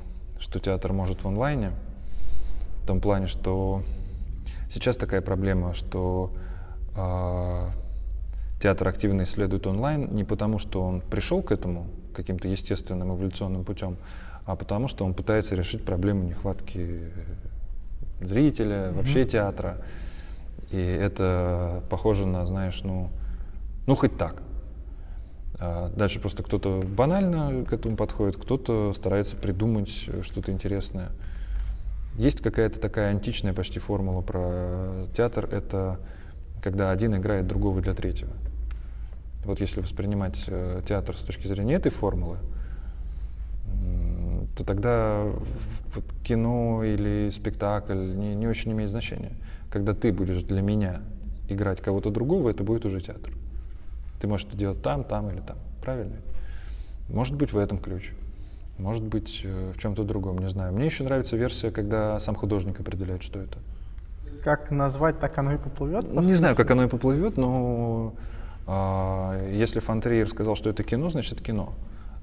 что 0.40 0.58
театр 0.58 0.92
может 0.92 1.23
в 1.23 1.28
онлайне, 1.28 1.70
в 2.82 2.87
том 2.87 3.00
плане, 3.00 3.28
что 3.28 3.84
сейчас 4.68 4.96
такая 4.96 5.20
проблема, 5.20 5.75
что 5.75 6.32
э, 6.96 7.68
театр 8.61 8.88
активно 8.88 9.23
исследует 9.23 9.68
онлайн 9.68 10.12
не 10.12 10.25
потому, 10.25 10.58
что 10.58 10.82
он 10.82 11.00
пришел 11.00 11.42
к 11.42 11.52
этому 11.52 11.87
каким-то 12.12 12.49
естественным 12.49 13.14
эволюционным 13.14 13.64
путем, 13.64 13.96
а 14.44 14.56
потому 14.56 14.88
что 14.88 15.04
он 15.04 15.14
пытается 15.14 15.54
решить 15.54 15.84
проблему 15.84 16.25
нехватки 16.25 17.12
зрителя, 18.20 18.76
mm-hmm. 18.76 18.92
вообще 18.94 19.25
театра. 19.25 19.78
И 20.75 20.76
это 20.76 21.85
похоже 21.88 22.26
на, 22.26 22.45
знаешь, 22.47 22.83
ну, 22.83 23.09
ну 23.87 23.95
хоть 23.95 24.16
так. 24.19 24.43
А 25.61 25.88
дальше 25.90 26.19
просто 26.19 26.43
кто-то 26.43 26.83
банально 26.83 27.64
к 27.64 27.73
этому 27.73 27.97
подходит, 27.97 28.37
кто-то 28.37 28.93
старается 28.93 29.37
придумать 29.37 30.11
что-то 30.23 30.50
интересное. 30.50 31.11
Есть 32.16 32.40
какая-то 32.40 32.81
такая 32.81 33.11
античная 33.11 33.52
почти 33.52 33.78
формула 33.78 34.21
про 34.21 35.07
театр, 35.16 35.49
это 35.52 36.00
когда 36.61 36.90
один 36.90 37.14
играет 37.14 37.47
другого 37.47 37.81
для 37.81 37.95
третьего. 37.95 38.33
Вот 39.45 39.61
если 39.61 39.81
воспринимать 39.81 40.43
э, 40.49 40.83
театр 40.88 41.16
с 41.16 41.23
точки 41.23 41.47
зрения 41.47 41.75
этой 41.75 41.93
формулы, 41.93 42.38
то 44.57 44.64
тогда 44.64 45.25
вот 45.95 46.04
кино 46.25 46.83
или 46.83 47.31
спектакль 47.31 48.16
не, 48.16 48.35
не 48.35 48.49
очень 48.49 48.73
имеет 48.73 48.90
значения. 48.90 49.33
Когда 49.75 49.93
ты 49.93 50.12
будешь 50.12 50.45
для 50.45 50.62
меня 50.62 51.00
играть 51.49 51.81
кого-то 51.81 52.11
другого, 52.11 52.49
это 52.49 52.62
будет 52.62 52.85
уже 52.85 53.00
театр. 53.00 53.33
Ты 54.21 54.28
можешь 54.28 54.47
это 54.47 54.57
делать 54.57 54.81
там, 54.83 55.02
там 55.02 55.28
или 55.31 55.40
там. 55.40 55.57
Правильно? 55.83 56.14
Может 57.09 57.35
быть 57.35 57.52
в 57.52 57.59
этом 57.59 57.78
ключ. 57.78 58.12
Может 58.78 59.02
быть 59.02 59.40
э, 59.43 59.73
в 59.76 59.81
чем-то 59.81 60.04
другом, 60.04 60.38
не 60.38 60.49
знаю. 60.49 60.73
Мне 60.73 60.87
еще 60.87 61.02
нравится 61.02 61.37
версия, 61.37 61.73
когда 61.73 62.21
сам 62.21 62.37
художник 62.37 62.78
определяет, 62.78 63.25
что 63.25 63.40
это. 63.40 63.59
Как 64.45 64.71
назвать, 64.71 65.19
так 65.19 65.37
оно 65.38 65.54
и 65.54 65.59
поплывет? 65.59 66.09
Не 66.09 66.37
знаю, 66.37 66.54
как 66.54 66.71
оно 66.71 66.85
и 66.85 66.88
поплывет, 66.88 67.37
но 67.37 68.14
э, 68.69 69.54
если 69.54 69.81
Фантриер 69.81 70.28
сказал, 70.28 70.54
что 70.54 70.71
это 70.71 70.85
кино, 70.85 71.09
значит 71.09 71.40
кино. 71.40 71.73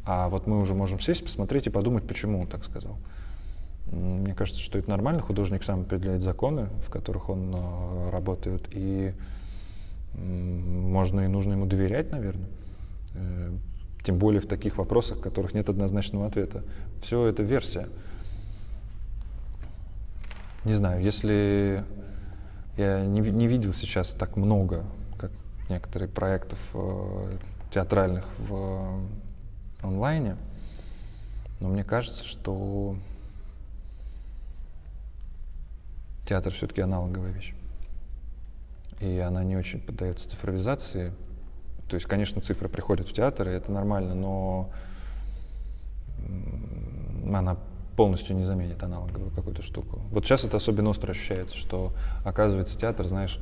А 0.05 0.29
вот 0.29 0.48
мы 0.48 0.58
уже 0.58 0.74
можем 0.74 1.01
сесть, 1.01 1.25
посмотреть 1.25 1.67
и 1.67 1.70
подумать, 1.70 2.08
почему 2.08 2.39
он 2.39 2.48
так 2.48 2.63
сказал. 2.63 2.96
Мне 3.91 4.33
кажется, 4.33 4.62
что 4.62 4.79
это 4.79 4.89
нормально. 4.89 5.21
Художник 5.21 5.63
сам 5.63 5.81
определяет 5.81 6.21
законы, 6.21 6.69
в 6.86 6.89
которых 6.89 7.29
он 7.29 7.53
э, 7.53 8.10
работает, 8.10 8.69
и 8.71 9.13
можно 10.13 11.21
и 11.21 11.27
нужно 11.27 11.53
ему 11.53 11.65
доверять, 11.65 12.12
наверное. 12.12 12.48
Э, 13.15 13.51
тем 14.03 14.17
более 14.17 14.41
в 14.41 14.48
таких 14.48 14.77
вопросах, 14.77 15.17
в 15.17 15.21
которых 15.21 15.53
нет 15.53 15.69
однозначного 15.69 16.25
ответа. 16.25 16.63
Все 17.01 17.25
это 17.27 17.43
версия. 17.43 17.88
Не 20.63 20.74
знаю, 20.74 21.01
если 21.01 21.83
я 22.77 23.05
не, 23.05 23.19
не 23.19 23.48
видел 23.48 23.74
сейчас 23.74 24.13
так 24.13 24.38
много, 24.38 24.86
как 25.17 25.31
некоторые 25.69 26.07
проектов 26.07 26.60
э, 26.74 27.38
театральных 27.71 28.25
в 28.39 29.01
онлайне. 29.81 30.38
Но 31.60 31.69
мне 31.69 31.83
кажется, 31.83 32.24
что 32.24 32.95
театр 36.31 36.53
все-таки 36.53 36.79
аналоговая 36.79 37.31
вещь. 37.31 37.53
И 39.01 39.17
она 39.17 39.43
не 39.43 39.57
очень 39.57 39.81
поддается 39.81 40.29
цифровизации. 40.29 41.11
То 41.89 41.95
есть, 41.95 42.07
конечно, 42.07 42.39
цифры 42.39 42.69
приходят 42.69 43.09
в 43.09 43.11
театр, 43.11 43.50
и 43.50 43.51
это 43.51 43.69
нормально, 43.69 44.15
но 44.15 44.69
она 47.33 47.57
полностью 47.97 48.38
не 48.38 48.45
заменит 48.45 48.81
аналоговую 48.81 49.31
какую-то 49.31 49.61
штуку. 49.61 50.00
Вот 50.09 50.23
сейчас 50.23 50.45
это 50.45 50.55
особенно 50.55 50.89
остро 50.89 51.11
ощущается, 51.11 51.57
что, 51.57 51.91
оказывается, 52.23 52.79
театр, 52.79 53.07
знаешь, 53.07 53.38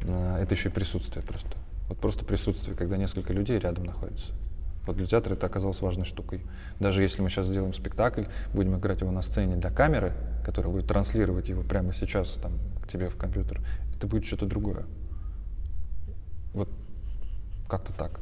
э, 0.00 0.38
это 0.42 0.52
еще 0.56 0.68
и 0.68 0.72
присутствие 0.72 1.24
просто. 1.24 1.56
Вот 1.88 1.98
просто 1.98 2.24
присутствие, 2.24 2.76
когда 2.76 2.96
несколько 2.96 3.32
людей 3.32 3.60
рядом 3.60 3.84
находятся. 3.84 4.32
Вот 4.86 4.96
для 4.96 5.06
театра 5.06 5.34
это 5.34 5.46
оказалось 5.46 5.80
важной 5.80 6.04
штукой. 6.04 6.40
Даже 6.80 7.02
если 7.02 7.22
мы 7.22 7.30
сейчас 7.30 7.46
сделаем 7.46 7.72
спектакль, 7.72 8.24
будем 8.52 8.76
играть 8.76 9.00
его 9.00 9.10
на 9.12 9.22
сцене 9.22 9.56
для 9.56 9.70
камеры, 9.70 10.12
которая 10.44 10.72
будет 10.72 10.88
транслировать 10.88 11.48
его 11.48 11.62
прямо 11.62 11.92
сейчас 11.92 12.34
там, 12.34 12.52
к 12.82 12.88
тебе 12.88 13.08
в 13.08 13.16
компьютер, 13.16 13.60
это 13.96 14.06
будет 14.06 14.24
что-то 14.24 14.46
другое. 14.46 14.84
Вот 16.52 16.68
как-то 17.68 17.94
так. 17.94 18.20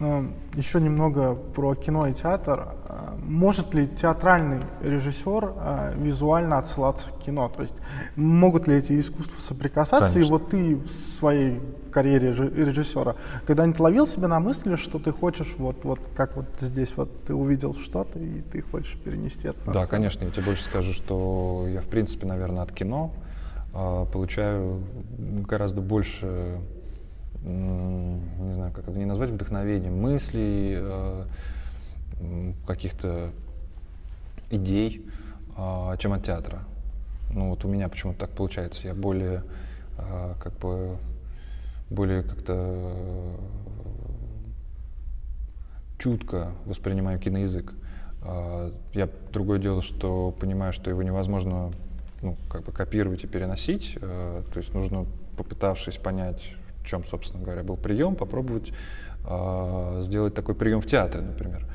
Ну, 0.00 0.30
Еще 0.54 0.80
немного 0.80 1.34
про 1.34 1.74
кино 1.74 2.06
и 2.06 2.12
театр. 2.12 2.68
А, 2.84 3.16
может 3.20 3.74
ли 3.74 3.86
театральный 3.86 4.60
режиссер 4.80 5.52
а, 5.56 5.92
визуально 5.96 6.58
отсылаться 6.58 7.08
к 7.08 7.18
кино? 7.18 7.48
То 7.48 7.62
есть 7.62 7.74
могут 8.14 8.68
ли 8.68 8.76
эти 8.76 8.98
искусства 8.98 9.40
соприкасаться? 9.40 10.12
Конечно. 10.12 10.28
И 10.28 10.30
вот 10.30 10.50
ты 10.50 10.76
в 10.76 10.86
своей 10.88 11.60
карьере 11.90 12.28
режи- 12.28 12.50
режиссера 12.54 13.16
когда-нибудь 13.46 13.80
ловил 13.80 14.06
себя 14.06 14.28
на 14.28 14.38
мысли, 14.40 14.76
что 14.76 14.98
ты 14.98 15.10
хочешь, 15.10 15.54
вот, 15.58 15.84
вот 15.84 16.00
как 16.16 16.36
вот 16.36 16.46
здесь 16.60 16.92
вот 16.96 17.24
ты 17.24 17.34
увидел 17.34 17.74
что-то, 17.74 18.18
и 18.18 18.40
ты 18.40 18.62
хочешь 18.62 18.96
перенести 18.98 19.48
это 19.48 19.58
Да, 19.72 19.86
конечно, 19.86 20.24
я 20.24 20.30
тебе 20.30 20.44
больше 20.44 20.64
скажу, 20.64 20.92
что 20.92 21.66
я, 21.68 21.80
в 21.80 21.86
принципе, 21.86 22.26
наверное, 22.26 22.62
от 22.62 22.72
кино 22.72 23.12
а, 23.74 24.04
получаю 24.06 24.80
гораздо 25.18 25.80
больше, 25.80 26.60
не 27.42 28.52
знаю, 28.52 28.72
как 28.72 28.88
это 28.88 28.98
не 28.98 29.04
назвать, 29.04 29.30
вдохновения, 29.30 29.90
мыслей, 29.90 30.74
м, 32.20 32.54
каких-то 32.66 33.30
идей, 34.50 35.06
а, 35.56 35.96
чем 35.96 36.12
от 36.12 36.24
театра. 36.24 36.64
Ну 37.30 37.50
вот 37.50 37.64
у 37.64 37.68
меня 37.68 37.88
почему-то 37.88 38.20
так 38.20 38.30
получается. 38.30 38.86
Я 38.88 38.94
более, 38.94 39.44
а, 39.98 40.34
как 40.40 40.54
бы, 40.58 40.96
более 41.90 42.22
как-то 42.22 42.54
э, 42.56 43.34
чутко 45.98 46.52
воспринимаю 46.64 47.18
киноязык. 47.18 47.72
А, 48.22 48.72
Я 48.94 49.08
другое 49.32 49.58
дело, 49.58 49.82
что 49.82 50.32
понимаю, 50.32 50.72
что 50.72 50.90
его 50.90 51.02
невозможно 51.02 51.72
ну, 52.20 52.36
как 52.48 52.64
бы 52.64 52.72
копировать 52.72 53.24
и 53.24 53.26
переносить. 53.26 53.96
э, 54.00 54.42
То 54.52 54.58
есть 54.58 54.74
нужно, 54.74 55.06
попытавшись 55.36 55.98
понять, 55.98 56.54
чем, 56.88 57.04
собственно 57.04 57.42
говоря, 57.44 57.62
был 57.62 57.76
прием, 57.76 58.16
попробовать 58.16 58.72
а, 59.24 60.00
сделать 60.02 60.34
такой 60.34 60.54
прием 60.54 60.80
в 60.80 60.86
театре, 60.86 61.22
например. 61.22 61.66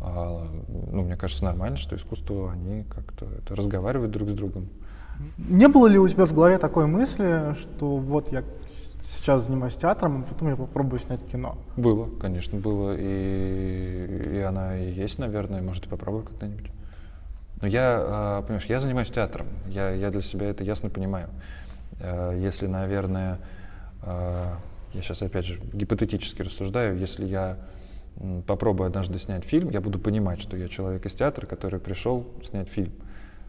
А, 0.00 0.46
Ну, 0.68 1.02
мне 1.02 1.16
кажется, 1.16 1.44
нормально, 1.44 1.76
что 1.76 1.96
искусство, 1.96 2.52
они 2.52 2.84
как-то 2.84 3.26
это 3.38 3.56
разговаривают 3.56 4.10
друг 4.12 4.28
с 4.28 4.34
другом. 4.34 4.68
Не 5.38 5.68
было 5.68 5.86
ли 5.86 5.98
у 5.98 6.06
тебя 6.08 6.26
в 6.26 6.34
голове 6.34 6.58
такой 6.58 6.86
мысли, 6.86 7.54
что 7.54 7.96
вот 7.96 8.32
я 8.32 8.42
сейчас 9.02 9.46
занимаюсь 9.46 9.76
театром, 9.76 10.24
а 10.24 10.32
потом 10.32 10.48
я 10.48 10.56
попробую 10.56 10.98
снять 10.98 11.24
кино? 11.26 11.56
Было, 11.76 12.08
конечно, 12.20 12.58
было. 12.58 12.96
И, 12.98 14.34
и 14.34 14.38
она 14.40 14.76
и 14.76 14.92
есть, 14.92 15.18
наверное, 15.18 15.62
может, 15.62 15.86
и 15.86 15.88
попробую 15.88 16.24
когда-нибудь. 16.24 16.70
Но 17.62 17.68
я, 17.68 17.98
а, 17.98 18.42
понимаешь, 18.42 18.66
я 18.66 18.80
занимаюсь 18.80 19.10
театром. 19.10 19.46
Я, 19.68 19.90
я 19.90 20.10
для 20.10 20.20
себя 20.20 20.50
это 20.50 20.64
ясно 20.64 20.90
понимаю. 20.90 21.28
Э, 22.00 22.36
Если, 22.38 22.66
наверное, 22.66 23.38
я 24.06 25.02
сейчас 25.02 25.22
опять 25.22 25.46
же 25.46 25.60
гипотетически 25.72 26.42
рассуждаю, 26.42 26.98
если 26.98 27.24
я 27.26 27.58
попробую 28.46 28.86
однажды 28.86 29.18
снять 29.18 29.44
фильм, 29.44 29.70
я 29.70 29.80
буду 29.80 29.98
понимать, 29.98 30.40
что 30.40 30.56
я 30.56 30.68
человек 30.68 31.04
из 31.06 31.14
театра, 31.14 31.46
который 31.46 31.80
пришел 31.80 32.26
снять 32.42 32.68
фильм. 32.68 32.92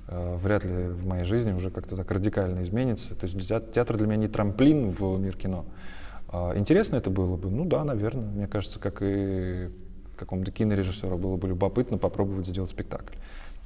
Э, 0.07 0.37
Вряд 0.37 0.63
ли 0.63 0.87
в 0.87 1.05
моей 1.05 1.23
жизни 1.23 1.51
уже 1.51 1.71
как-то 1.71 1.95
так 1.95 2.09
радикально 2.11 2.61
изменится. 2.61 3.15
То 3.15 3.25
есть 3.25 3.47
театр 3.47 3.97
для 3.97 4.07
меня 4.07 4.17
не 4.17 4.27
трамплин 4.27 4.89
в 4.89 5.17
мир 5.19 5.35
кино. 5.35 5.65
А 6.29 6.57
Интересно 6.57 6.95
это 6.95 7.09
было 7.09 7.37
бы? 7.37 7.49
Ну 7.49 7.65
да, 7.65 7.83
наверное. 7.83 8.25
Мне 8.25 8.47
кажется, 8.47 8.79
как 8.79 8.97
и 9.01 9.69
какому-то 10.17 10.51
кинорежиссеру 10.51 11.17
было 11.17 11.37
бы 11.37 11.47
любопытно 11.47 11.97
попробовать 11.97 12.47
сделать 12.47 12.69
спектакль. 12.69 13.15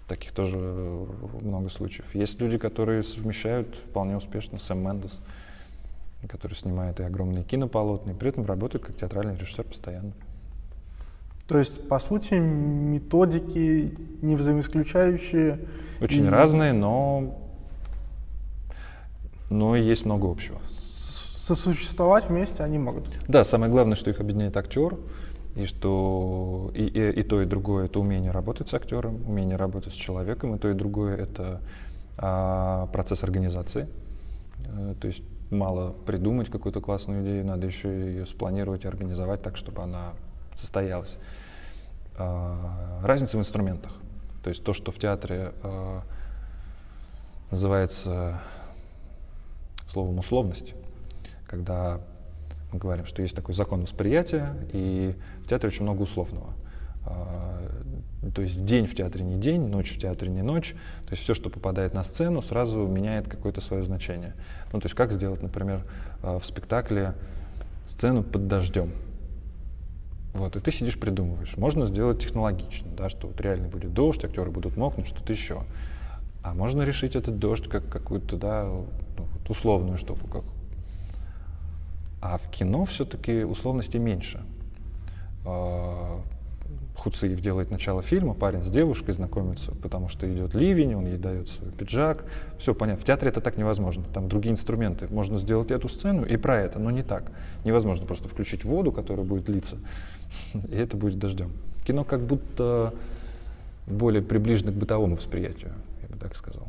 Таких 0.07 0.31
тоже 0.31 0.57
э, 0.59 1.05
много 1.41 1.69
случаев. 1.69 2.13
Есть 2.13 2.41
люди, 2.41 2.57
которые 2.57 3.03
совмещают 3.03 3.75
вполне 3.75 4.17
успешно. 4.17 4.59
Сэм 4.59 4.79
Мендес, 4.79 5.19
который 6.27 6.53
снимает 6.53 6.99
и 6.99 7.03
огромные 7.03 7.43
кинополотна, 7.43 8.11
и 8.11 8.13
при 8.13 8.29
этом 8.29 8.45
работает 8.45 8.85
как 8.85 8.95
театральный 8.95 9.35
режиссер 9.35 9.63
постоянно. 9.63 10.13
То 11.47 11.57
есть, 11.57 11.87
по 11.87 11.97
сути, 11.97 12.35
методики 12.35 13.97
не 14.21 14.35
взаимоисключающие. 14.35 15.59
Очень 15.99 16.25
и 16.25 16.29
разные, 16.29 16.73
но, 16.73 17.41
но 19.49 19.75
есть 19.75 20.05
много 20.05 20.29
общего. 20.29 20.59
Сосуществовать 20.61 22.29
вместе 22.29 22.63
они 22.63 22.77
могут. 22.77 23.05
Да, 23.27 23.43
самое 23.43 23.71
главное, 23.71 23.95
что 23.95 24.11
их 24.11 24.19
объединяет 24.19 24.55
актер, 24.57 24.95
и 25.55 25.65
что 25.65 26.71
и, 26.75 26.83
и, 26.83 27.19
и 27.19 27.23
то, 27.23 27.41
и 27.41 27.45
другое 27.45 27.85
это 27.85 27.99
умение 27.99 28.29
работать 28.29 28.69
с 28.69 28.75
актером, 28.75 29.27
умение 29.27 29.55
работать 29.55 29.93
с 29.93 29.97
человеком, 29.97 30.53
и 30.53 30.59
то, 30.59 30.69
и 30.69 30.73
другое 30.75 31.17
это 31.17 31.61
а, 32.19 32.85
процесс 32.93 33.23
организации. 33.23 33.87
Э, 34.67 34.93
то 35.01 35.07
есть 35.07 35.23
мало 35.49 35.91
придумать 36.05 36.49
какую-то 36.49 36.81
классную 36.81 37.23
идею, 37.23 37.45
надо 37.45 37.67
еще 37.67 37.89
ее 37.89 38.25
спланировать 38.25 38.85
и 38.85 38.87
организовать 38.87 39.41
так, 39.41 39.57
чтобы 39.57 39.81
она 39.81 40.13
состоялась. 40.55 41.17
А, 42.17 42.99
разница 43.03 43.37
в 43.37 43.39
инструментах. 43.39 43.93
То 44.43 44.49
есть 44.49 44.63
то, 44.63 44.73
что 44.73 44.91
в 44.91 44.99
театре 44.99 45.53
а, 45.63 46.01
называется 47.51 48.41
словом 49.87 50.19
условность, 50.19 50.75
когда 51.47 51.99
мы 52.71 52.77
говорим, 52.77 53.05
что 53.05 53.21
есть 53.21 53.35
такой 53.35 53.55
закон 53.55 53.81
восприятия, 53.81 54.55
и 54.71 55.15
в 55.43 55.47
театре 55.47 55.69
очень 55.69 55.83
много 55.83 56.03
условного. 56.03 56.53
А, 57.05 57.61
То 58.35 58.41
есть 58.41 58.65
день 58.65 58.85
в 58.85 58.95
театре 58.95 59.23
не 59.23 59.37
день, 59.37 59.67
ночь 59.67 59.91
в 59.91 59.99
театре 59.99 60.31
не 60.31 60.41
ночь. 60.41 60.75
То 61.03 61.11
есть 61.11 61.23
все, 61.23 61.33
что 61.33 61.49
попадает 61.49 61.93
на 61.93 62.03
сцену, 62.03 62.41
сразу 62.41 62.85
меняет 62.85 63.27
какое-то 63.27 63.61
свое 63.61 63.83
значение. 63.83 64.33
Ну, 64.71 64.79
то 64.79 64.85
есть 64.85 64.95
как 64.95 65.11
сделать, 65.11 65.41
например, 65.41 65.85
а, 66.21 66.39
в 66.39 66.45
спектакле 66.45 67.15
сцену 67.85 68.23
под 68.23 68.47
дождем. 68.47 68.91
Вот, 70.33 70.55
и 70.55 70.59
ты 70.59 70.71
сидишь, 70.71 70.99
придумываешь. 70.99 71.57
Можно 71.57 71.85
сделать 71.87 72.21
технологично, 72.21 72.89
да, 72.95 73.09
что 73.09 73.27
вот 73.27 73.41
реально 73.41 73.67
будет 73.67 73.93
дождь, 73.93 74.23
актеры 74.23 74.51
будут 74.51 74.77
мокнуть, 74.77 75.07
что-то 75.07 75.33
еще. 75.33 75.63
А 76.43 76.53
можно 76.53 76.83
решить 76.83 77.15
этот 77.15 77.39
дождь 77.39 77.67
как 77.67 77.89
какую-то, 77.89 78.37
да, 78.37 78.65
ну, 78.65 78.87
условную 79.47 79.97
штуку. 79.97 80.27
Как... 80.27 80.43
А 82.21 82.37
в 82.37 82.49
кино 82.51 82.85
все-таки 82.85 83.43
условностей 83.43 83.99
меньше. 83.99 84.41
Хуциев 86.99 87.39
делает 87.39 87.71
начало 87.71 88.01
фильма, 88.01 88.33
парень 88.33 88.63
с 88.63 88.69
девушкой 88.69 89.13
знакомится, 89.13 89.71
потому 89.71 90.09
что 90.09 90.31
идет 90.31 90.53
ливень, 90.53 90.95
он 90.95 91.05
ей 91.05 91.17
дает 91.17 91.47
свой 91.47 91.71
пиджак. 91.71 92.25
Все 92.57 92.75
понятно. 92.75 93.01
В 93.01 93.05
театре 93.05 93.31
это 93.31 93.39
так 93.39 93.57
невозможно. 93.57 94.03
Там 94.13 94.27
другие 94.27 94.51
инструменты. 94.51 95.07
Можно 95.09 95.37
сделать 95.37 95.71
эту 95.71 95.87
сцену 95.87 96.25
и 96.25 96.35
про 96.35 96.57
это, 96.57 96.77
но 96.77 96.91
не 96.91 97.03
так. 97.03 97.31
Невозможно 97.63 98.05
просто 98.05 98.27
включить 98.27 98.65
воду, 98.65 98.91
которая 98.91 99.25
будет 99.25 99.47
литься, 99.47 99.77
и 100.53 100.75
это 100.75 100.97
будет 100.97 101.17
дождем. 101.17 101.51
Кино 101.87 102.03
как 102.03 102.21
будто 102.21 102.93
более 103.87 104.21
приближено 104.21 104.71
к 104.71 104.75
бытовому 104.75 105.15
восприятию, 105.15 105.71
я 106.01 106.07
бы 106.13 106.19
так 106.19 106.35
сказал. 106.35 106.67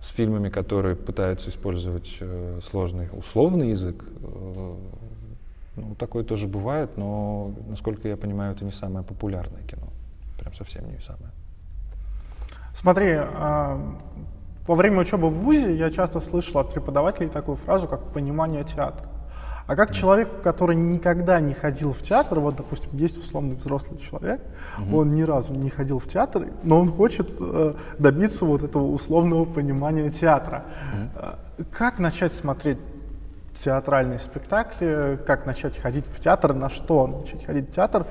С 0.00 0.10
фильмами, 0.10 0.48
которые 0.48 0.96
пытаются 0.96 1.50
использовать 1.50 2.16
э, 2.20 2.60
сложный 2.62 3.08
условный 3.12 3.70
язык, 3.70 4.04
э, 4.22 4.74
ну, 5.78 5.94
такое 5.94 6.24
тоже 6.24 6.46
бывает, 6.46 6.96
но, 6.96 7.52
насколько 7.68 8.08
я 8.08 8.16
понимаю, 8.16 8.54
это 8.54 8.64
не 8.64 8.72
самое 8.72 9.04
популярное 9.04 9.62
кино. 9.62 9.88
Прям 10.38 10.52
совсем 10.52 10.88
не 10.90 11.00
самое. 11.00 11.30
Смотри, 12.72 13.12
а, 13.16 13.80
во 14.66 14.74
время 14.74 15.00
учебы 15.00 15.30
в 15.30 15.34
ВУЗе 15.34 15.76
я 15.76 15.90
часто 15.90 16.20
слышал 16.20 16.60
от 16.60 16.72
преподавателей 16.72 17.28
такую 17.28 17.56
фразу, 17.56 17.88
как 17.88 18.12
понимание 18.12 18.64
театра. 18.64 19.08
А 19.66 19.76
как 19.76 19.92
человек, 19.92 20.40
который 20.42 20.76
никогда 20.76 21.40
не 21.40 21.52
ходил 21.52 21.92
в 21.92 22.00
театр, 22.00 22.40
вот, 22.40 22.56
допустим, 22.56 22.90
есть 22.94 23.18
условный 23.18 23.54
взрослый 23.54 23.98
человек, 23.98 24.40
он 24.94 25.14
ни 25.14 25.22
разу 25.22 25.54
не 25.54 25.68
ходил 25.68 25.98
в 25.98 26.08
театр, 26.08 26.48
но 26.62 26.80
он 26.80 26.90
хочет 26.90 27.30
э, 27.38 27.74
добиться 27.98 28.46
вот 28.46 28.62
этого 28.62 28.84
условного 28.84 29.44
понимания 29.44 30.10
театра. 30.10 30.64
Э, 31.14 31.34
Как 31.70 31.98
начать 31.98 32.32
смотреть 32.32 32.78
театральные 33.64 34.18
спектакли, 34.18 35.18
как 35.26 35.46
начать 35.46 35.78
ходить 35.78 36.06
в 36.06 36.20
театр, 36.20 36.54
на 36.54 36.70
что 36.70 37.06
начать 37.06 37.44
ходить 37.44 37.70
в 37.70 37.72
театр. 37.72 38.06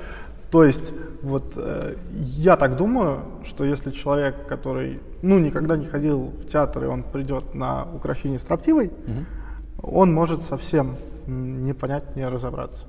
То 0.52 0.64
есть, 0.64 0.94
вот 1.22 1.54
э, 1.58 1.96
я 2.14 2.56
так 2.56 2.78
думаю, 2.78 3.20
что 3.44 3.66
если 3.66 3.92
человек, 3.92 4.48
который, 4.48 5.02
ну, 5.22 5.40
никогда 5.40 5.76
не 5.76 5.86
ходил 5.86 6.32
в 6.42 6.48
театр, 6.48 6.86
и 6.86 6.88
он 6.88 7.04
придет 7.04 7.54
на 7.54 7.86
украшение 7.94 8.40
строптивой, 8.40 8.88
угу. 8.88 9.92
он 9.98 10.14
может 10.14 10.42
совсем 10.42 10.96
не 11.28 11.74
понять, 11.74 12.16
не 12.16 12.28
разобраться. 12.28 12.86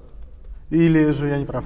Или 0.70 1.10
же 1.10 1.28
я 1.28 1.38
не 1.38 1.46
прав? 1.46 1.64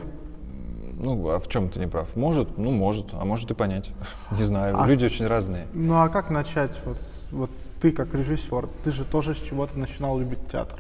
Ну, 0.95 1.29
а 1.31 1.39
в 1.39 1.49
чем 1.49 1.69
ты 1.69 1.81
не 1.81 1.89
прав? 1.89 2.15
Может, 2.17 2.57
ну, 2.57 2.71
может, 2.71 3.09
а 3.13 3.25
может 3.25 3.51
и 3.51 3.55
понять. 3.55 3.91
Не 4.39 4.45
знаю, 4.45 4.81
а, 4.81 4.87
люди 4.87 5.05
очень 5.05 5.27
разные. 5.27 5.67
Ну, 5.73 5.95
а 5.95 6.09
как 6.09 6.31
начать? 6.31 6.71
Вот, 6.85 6.99
вот 7.33 7.51
ты 7.83 7.91
как 7.91 8.15
режиссер, 8.15 8.69
ты 8.85 8.93
же 8.93 9.05
тоже 9.05 9.35
с 9.35 9.39
чего-то 9.39 9.77
начинал 9.77 10.17
любить 10.17 10.47
театр. 10.47 10.79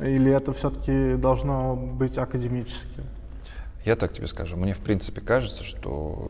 Или 0.00 0.32
это 0.32 0.52
все-таки 0.52 1.14
должно 1.14 1.76
быть 1.76 2.18
академически? 2.18 3.00
Я 3.84 3.94
так 3.94 4.12
тебе 4.12 4.26
скажу. 4.26 4.56
Мне, 4.56 4.74
в 4.74 4.80
принципе, 4.80 5.20
кажется, 5.20 5.62
что 5.62 6.28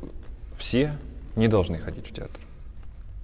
все 0.59 0.99
не 1.35 1.49
должны 1.49 1.79
ходить 1.79 2.07
в 2.09 2.13
театр. 2.13 2.39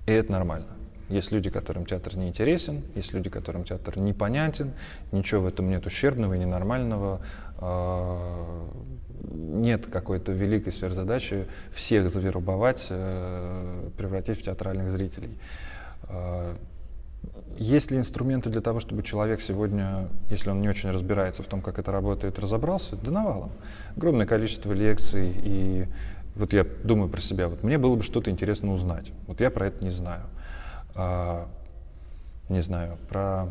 И 0.06 0.12
это 0.12 0.32
нормально. 0.32 0.68
Есть 1.10 1.30
люди, 1.30 1.50
которым 1.50 1.84
театр 1.84 2.16
не 2.16 2.28
интересен, 2.28 2.82
есть 2.94 3.12
люди, 3.12 3.28
которым 3.28 3.64
театр 3.64 4.00
непонятен, 4.00 4.72
ничего 5.12 5.42
в 5.42 5.46
этом 5.48 5.68
нет 5.68 5.84
ущербного 5.84 6.32
и 6.32 6.38
ненормального. 6.38 7.20
А, 7.58 8.66
нет 9.30 9.88
какой-то 9.88 10.32
великой 10.32 10.72
сверхзадачи 10.72 11.44
всех 11.70 12.10
завербовать, 12.10 12.86
э, 12.88 13.90
превратить 13.98 14.38
в 14.38 14.42
театральных 14.42 14.90
зрителей. 14.90 15.36
А, 16.12 16.56
есть 17.58 17.90
ли 17.90 17.98
инструменты 17.98 18.50
для 18.50 18.60
того, 18.60 18.80
чтобы 18.80 19.02
человек 19.02 19.40
сегодня, 19.40 20.08
если 20.30 20.50
он 20.50 20.60
не 20.60 20.68
очень 20.68 20.90
разбирается 20.90 21.42
в 21.42 21.46
том, 21.46 21.62
как 21.62 21.78
это 21.78 21.92
работает, 21.92 22.38
разобрался? 22.38 22.96
Да 22.96 23.10
навалом. 23.10 23.52
Огромное 23.96 24.26
количество 24.26 24.72
лекций, 24.72 25.32
и 25.36 25.86
вот 26.34 26.52
я 26.52 26.64
думаю 26.84 27.08
про 27.08 27.20
себя, 27.20 27.48
вот 27.48 27.62
мне 27.62 27.78
было 27.78 27.96
бы 27.96 28.02
что-то 28.02 28.30
интересно 28.30 28.72
узнать. 28.72 29.12
Вот 29.26 29.40
я 29.40 29.50
про 29.50 29.68
это 29.68 29.84
не 29.84 29.90
знаю. 29.90 30.22
А, 30.94 31.48
не 32.48 32.60
знаю, 32.60 32.98
про, 33.08 33.48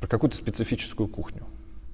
про 0.00 0.06
какую-то 0.06 0.36
специфическую 0.36 1.08
кухню. 1.08 1.44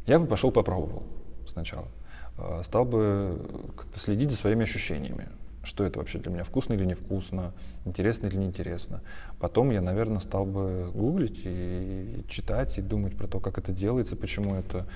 Я 0.06 0.18
бы 0.18 0.26
пошел 0.26 0.50
попробовал 0.50 1.04
сначала. 1.46 1.88
А, 2.36 2.62
стал 2.62 2.84
бы 2.84 3.72
как-то 3.76 3.98
следить 3.98 4.30
за 4.30 4.36
своими 4.36 4.64
ощущениями 4.64 5.28
что 5.64 5.84
это 5.84 5.98
вообще 5.98 6.18
для 6.18 6.30
меня 6.30 6.44
вкусно 6.44 6.74
или 6.74 6.84
невкусно, 6.84 7.52
интересно 7.84 8.26
или 8.26 8.36
неинтересно. 8.36 9.00
Потом 9.38 9.70
я, 9.70 9.80
наверное, 9.80 10.20
стал 10.20 10.44
бы 10.44 10.90
гуглить 10.92 11.40
и 11.44 12.24
читать, 12.28 12.78
и 12.78 12.82
думать 12.82 13.16
про 13.16 13.26
то, 13.26 13.40
как 13.40 13.58
это 13.58 13.72
делается, 13.72 14.16
почему 14.16 14.54
это, 14.56 14.86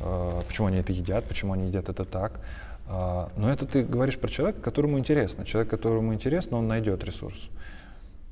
э, 0.00 0.40
почему 0.46 0.66
они 0.68 0.78
это 0.78 0.92
едят, 0.92 1.24
почему 1.24 1.54
они 1.54 1.68
едят 1.68 1.88
это 1.88 2.04
так. 2.04 2.40
Э, 2.86 3.28
но 3.36 3.50
это 3.50 3.66
ты 3.66 3.82
говоришь 3.82 4.18
про 4.18 4.28
человека, 4.28 4.60
которому 4.60 4.98
интересно. 4.98 5.44
Человек, 5.44 5.70
которому 5.70 6.12
интересно, 6.12 6.58
он 6.58 6.68
найдет 6.68 7.02
ресурс. 7.04 7.48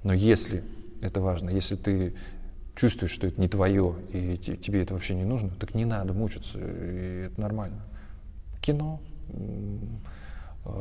Но 0.03 0.13
если, 0.13 0.63
это 1.01 1.21
важно, 1.21 1.51
если 1.51 1.77
ты 1.77 2.15
чувствуешь, 2.77 3.11
что 3.11 3.27
это 3.27 3.41
не 3.41 3.49
твое, 3.49 3.97
и 4.13 4.37
тебе 4.37 4.83
это 4.83 4.95
вообще 4.95 5.15
не 5.15 5.25
нужно, 5.25 5.51
так 5.51 5.75
не 5.75 5.85
надо 5.85 6.15
мучиться, 6.15 6.59
и 6.61 7.27
это 7.27 7.41
нормально. 7.41 7.83
Кино, 8.61 9.01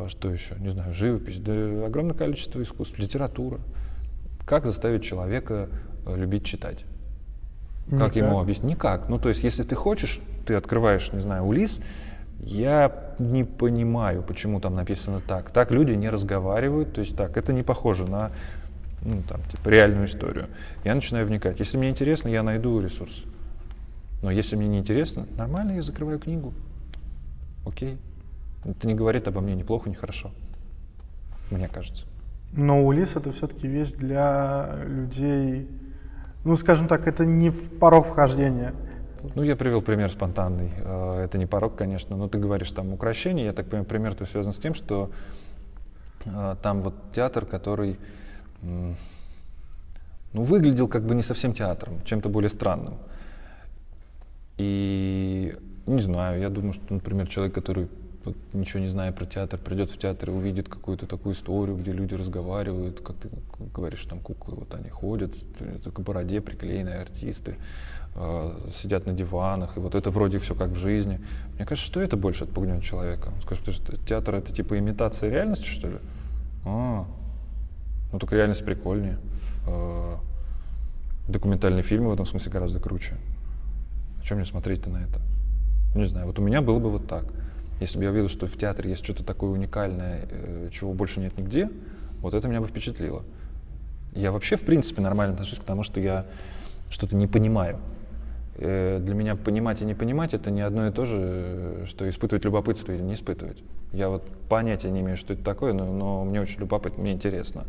что 0.07 0.29
еще? 0.29 0.55
Не 0.59 0.69
знаю, 0.69 0.93
живопись, 0.93 1.39
да 1.39 1.53
огромное 1.85 2.15
количество 2.15 2.61
искусств, 2.61 2.97
литература. 2.99 3.59
Как 4.45 4.65
заставить 4.65 5.03
человека 5.03 5.69
э, 6.05 6.15
любить 6.15 6.45
читать? 6.45 6.85
Никак. 7.87 7.99
Как 7.99 8.15
ему 8.15 8.39
объяснить? 8.39 8.75
Никак. 8.75 9.09
Ну, 9.09 9.17
то 9.19 9.29
есть, 9.29 9.43
если 9.43 9.63
ты 9.63 9.75
хочешь, 9.75 10.19
ты 10.45 10.55
открываешь, 10.55 11.11
не 11.13 11.21
знаю, 11.21 11.43
Улис, 11.43 11.79
я 12.39 13.13
не 13.19 13.43
понимаю, 13.43 14.23
почему 14.23 14.59
там 14.59 14.75
написано 14.75 15.19
так. 15.19 15.51
Так 15.51 15.71
люди 15.71 15.93
не 15.93 16.09
разговаривают, 16.09 16.93
то 16.93 17.01
есть 17.01 17.15
так, 17.15 17.37
это 17.37 17.53
не 17.53 17.63
похоже 17.63 18.05
на 18.05 18.31
ну, 19.01 19.21
там, 19.27 19.41
типа, 19.43 19.69
реальную 19.69 20.05
историю. 20.05 20.47
Я 20.83 20.95
начинаю 20.95 21.25
вникать. 21.25 21.59
Если 21.59 21.77
мне 21.77 21.89
интересно, 21.89 22.29
я 22.29 22.43
найду 22.43 22.79
ресурс. 22.79 23.23
Но 24.21 24.31
если 24.31 24.55
мне 24.55 24.67
не 24.67 24.79
интересно, 24.79 25.27
нормально, 25.37 25.73
я 25.73 25.81
закрываю 25.81 26.19
книгу. 26.19 26.53
Окей. 27.65 27.97
Это 28.63 28.87
не 28.87 28.95
говорит 28.95 29.27
обо 29.27 29.41
мне 29.41 29.55
ни 29.55 29.63
плохо, 29.63 29.89
ни 29.89 29.93
хорошо. 29.93 30.31
Мне 31.51 31.67
кажется. 31.67 32.05
Но 32.53 32.83
Улис 32.85 33.15
это 33.15 33.31
все-таки 33.31 33.67
вещь 33.67 33.91
для 33.91 34.79
людей, 34.85 35.69
ну, 36.43 36.55
скажем 36.55 36.87
так, 36.87 37.07
это 37.07 37.25
не 37.25 37.49
в 37.49 37.77
порог 37.79 38.07
вхождения. 38.07 38.73
Ну, 39.35 39.43
я 39.43 39.55
привел 39.55 39.81
пример 39.81 40.09
спонтанный. 40.11 40.71
Э, 40.77 41.23
это 41.23 41.37
не 41.37 41.45
порог, 41.45 41.75
конечно, 41.75 42.15
но 42.15 42.27
ты 42.27 42.37
говоришь 42.37 42.71
там 42.71 42.93
украшение. 42.93 43.45
Я 43.45 43.53
так 43.53 43.65
понимаю, 43.65 43.85
пример 43.85 44.15
твой 44.15 44.27
связан 44.27 44.53
с 44.53 44.57
тем, 44.57 44.73
что 44.73 45.11
э, 46.25 46.55
там 46.61 46.81
вот 46.81 46.93
театр, 47.13 47.45
который 47.45 47.99
ну, 48.61 48.95
выглядел 50.43 50.87
как 50.87 51.03
бы 51.03 51.15
не 51.15 51.23
совсем 51.23 51.53
театром, 51.53 52.01
чем-то 52.05 52.29
более 52.29 52.49
странным. 52.49 52.95
И 54.57 55.55
не 55.85 56.01
знаю, 56.01 56.41
я 56.41 56.49
думаю, 56.49 56.73
что, 56.73 56.93
например, 56.93 57.27
человек, 57.27 57.53
который 57.53 57.87
ничего 58.53 58.79
не 58.81 58.87
зная 58.87 59.11
про 59.11 59.25
театр, 59.25 59.59
придет 59.59 59.91
в 59.91 59.97
театр 59.97 60.29
и 60.29 60.33
увидит 60.33 60.69
какую-то 60.69 61.05
такую 61.05 61.35
историю, 61.35 61.77
где 61.77 61.91
люди 61.91 62.13
разговаривают, 62.15 63.01
как 63.01 63.15
ты 63.17 63.29
говоришь, 63.73 64.03
там 64.03 64.19
куклы, 64.19 64.55
вот 64.55 64.73
они 64.73 64.89
ходят, 64.89 65.35
к 65.57 65.99
бороде 65.99 66.41
приклеенные 66.41 66.99
артисты, 66.99 67.55
э, 68.15 68.69
сидят 68.73 69.05
на 69.05 69.13
диванах, 69.13 69.77
и 69.77 69.79
вот 69.79 69.95
это 69.95 70.11
вроде 70.11 70.39
все 70.39 70.55
как 70.55 70.69
в 70.69 70.75
жизни. 70.75 71.21
Мне 71.55 71.65
кажется, 71.65 71.85
что 71.85 72.01
это 72.01 72.17
больше 72.17 72.45
отпугнет 72.45 72.83
человека. 72.83 73.31
Он 73.35 73.41
скажет, 73.41 73.73
что 73.73 73.97
театр 73.97 74.35
это 74.35 74.53
типа 74.53 74.77
имитация 74.77 75.29
реальности, 75.29 75.67
что 75.67 75.87
ли? 75.87 75.97
А, 76.65 77.05
ну 78.11 78.19
только 78.19 78.35
реальность 78.35 78.65
прикольнее. 78.65 79.17
Э, 79.67 80.15
документальные 81.27 81.83
фильмы 81.83 82.09
в 82.09 82.13
этом 82.13 82.25
смысле 82.25 82.51
гораздо 82.51 82.79
круче. 82.79 83.15
О 84.21 84.23
чем 84.23 84.37
мне 84.37 84.45
смотреть-то 84.45 84.89
на 84.89 84.97
это? 84.97 85.21
Не 85.95 86.05
знаю, 86.05 86.27
вот 86.27 86.37
у 86.39 86.41
меня 86.41 86.61
было 86.61 86.79
бы 86.79 86.91
вот 86.91 87.07
так. 87.07 87.25
Если 87.79 87.97
бы 87.97 88.05
я 88.05 88.09
увидел, 88.09 88.29
что 88.29 88.47
в 88.47 88.57
театре 88.57 88.89
есть 88.89 89.03
что-то 89.03 89.23
такое 89.23 89.51
уникальное, 89.51 90.27
э, 90.29 90.69
чего 90.71 90.93
больше 90.93 91.19
нет 91.19 91.37
нигде, 91.37 91.69
вот 92.21 92.33
это 92.33 92.47
меня 92.47 92.61
бы 92.61 92.67
впечатлило. 92.67 93.23
Я 94.13 94.31
вообще, 94.31 94.55
в 94.55 94.61
принципе, 94.61 95.01
нормально 95.01 95.33
отношусь 95.33 95.59
к 95.59 95.63
тому, 95.63 95.83
что 95.83 95.99
я 95.99 96.25
что-то 96.89 97.15
не 97.15 97.27
понимаю. 97.27 97.77
Э, 98.55 98.99
для 98.99 99.13
меня 99.13 99.35
понимать 99.35 99.81
и 99.81 99.85
не 99.85 99.93
понимать 99.93 100.33
это 100.33 100.49
не 100.49 100.61
одно 100.61 100.87
и 100.87 100.91
то 100.91 101.05
же, 101.05 101.83
что 101.85 102.09
испытывать 102.09 102.43
любопытство 102.45 102.93
или 102.93 103.01
не 103.01 103.13
испытывать. 103.13 103.61
Я 103.93 104.09
вот 104.09 104.27
понятия 104.49 104.89
не 104.89 105.01
имею, 105.01 105.17
что 105.17 105.33
это 105.33 105.43
такое, 105.43 105.73
но, 105.73 105.85
но 105.85 106.25
мне 106.25 106.41
очень 106.41 106.59
любопытно, 106.59 107.03
мне 107.03 107.11
интересно. 107.11 107.65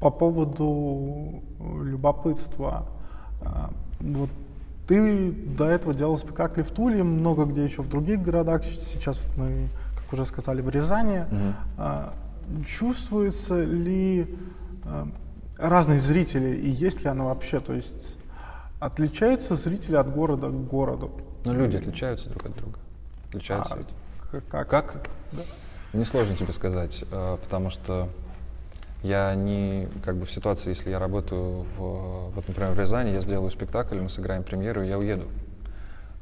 По 0.00 0.10
поводу 0.10 1.42
любопытства, 1.60 2.86
вот 4.00 4.30
ты 4.90 5.30
до 5.30 5.66
этого 5.68 5.94
делал 5.94 6.18
спектакли 6.18 6.62
в 6.62 6.70
Туле, 6.72 7.04
много 7.04 7.44
где 7.44 7.62
еще 7.62 7.80
в 7.80 7.88
других 7.88 8.20
городах. 8.20 8.64
Сейчас 8.64 9.20
мы, 9.36 9.68
как 9.94 10.12
уже 10.12 10.26
сказали, 10.26 10.62
в 10.62 10.68
Рязани. 10.68 11.26
Угу. 11.30 12.64
Чувствуется 12.66 13.62
ли 13.62 14.36
а, 14.84 15.06
разные 15.58 16.00
зрители 16.00 16.56
и 16.56 16.68
есть 16.68 17.04
ли 17.04 17.08
оно 17.08 17.26
вообще? 17.26 17.60
То 17.60 17.72
есть 17.72 18.16
отличаются 18.80 19.54
зрители 19.54 19.94
от 19.94 20.12
города 20.12 20.48
к 20.48 20.66
городу? 20.66 21.12
Ну, 21.44 21.54
люди 21.54 21.76
отличаются 21.76 22.28
друг 22.28 22.46
от 22.46 22.56
друга. 22.56 22.80
Отличаются 23.28 23.74
а, 23.74 23.78
ведь. 23.78 24.42
Как? 24.50 24.68
Как? 24.68 25.08
Да. 25.30 25.42
Несложно 25.92 26.34
тебе 26.34 26.52
сказать, 26.52 27.04
а, 27.12 27.36
потому 27.36 27.70
что 27.70 28.08
я 29.02 29.34
не, 29.34 29.88
как 30.04 30.16
бы 30.16 30.26
в 30.26 30.30
ситуации, 30.30 30.70
если 30.70 30.90
я 30.90 30.98
работаю, 30.98 31.64
в, 31.76 32.30
вот, 32.34 32.46
например, 32.46 32.72
в 32.72 32.78
Рязани, 32.78 33.10
я 33.10 33.20
сделаю 33.20 33.50
спектакль, 33.50 33.98
мы 33.98 34.10
сыграем 34.10 34.42
премьеру, 34.42 34.82
и 34.82 34.88
я 34.88 34.98
уеду. 34.98 35.26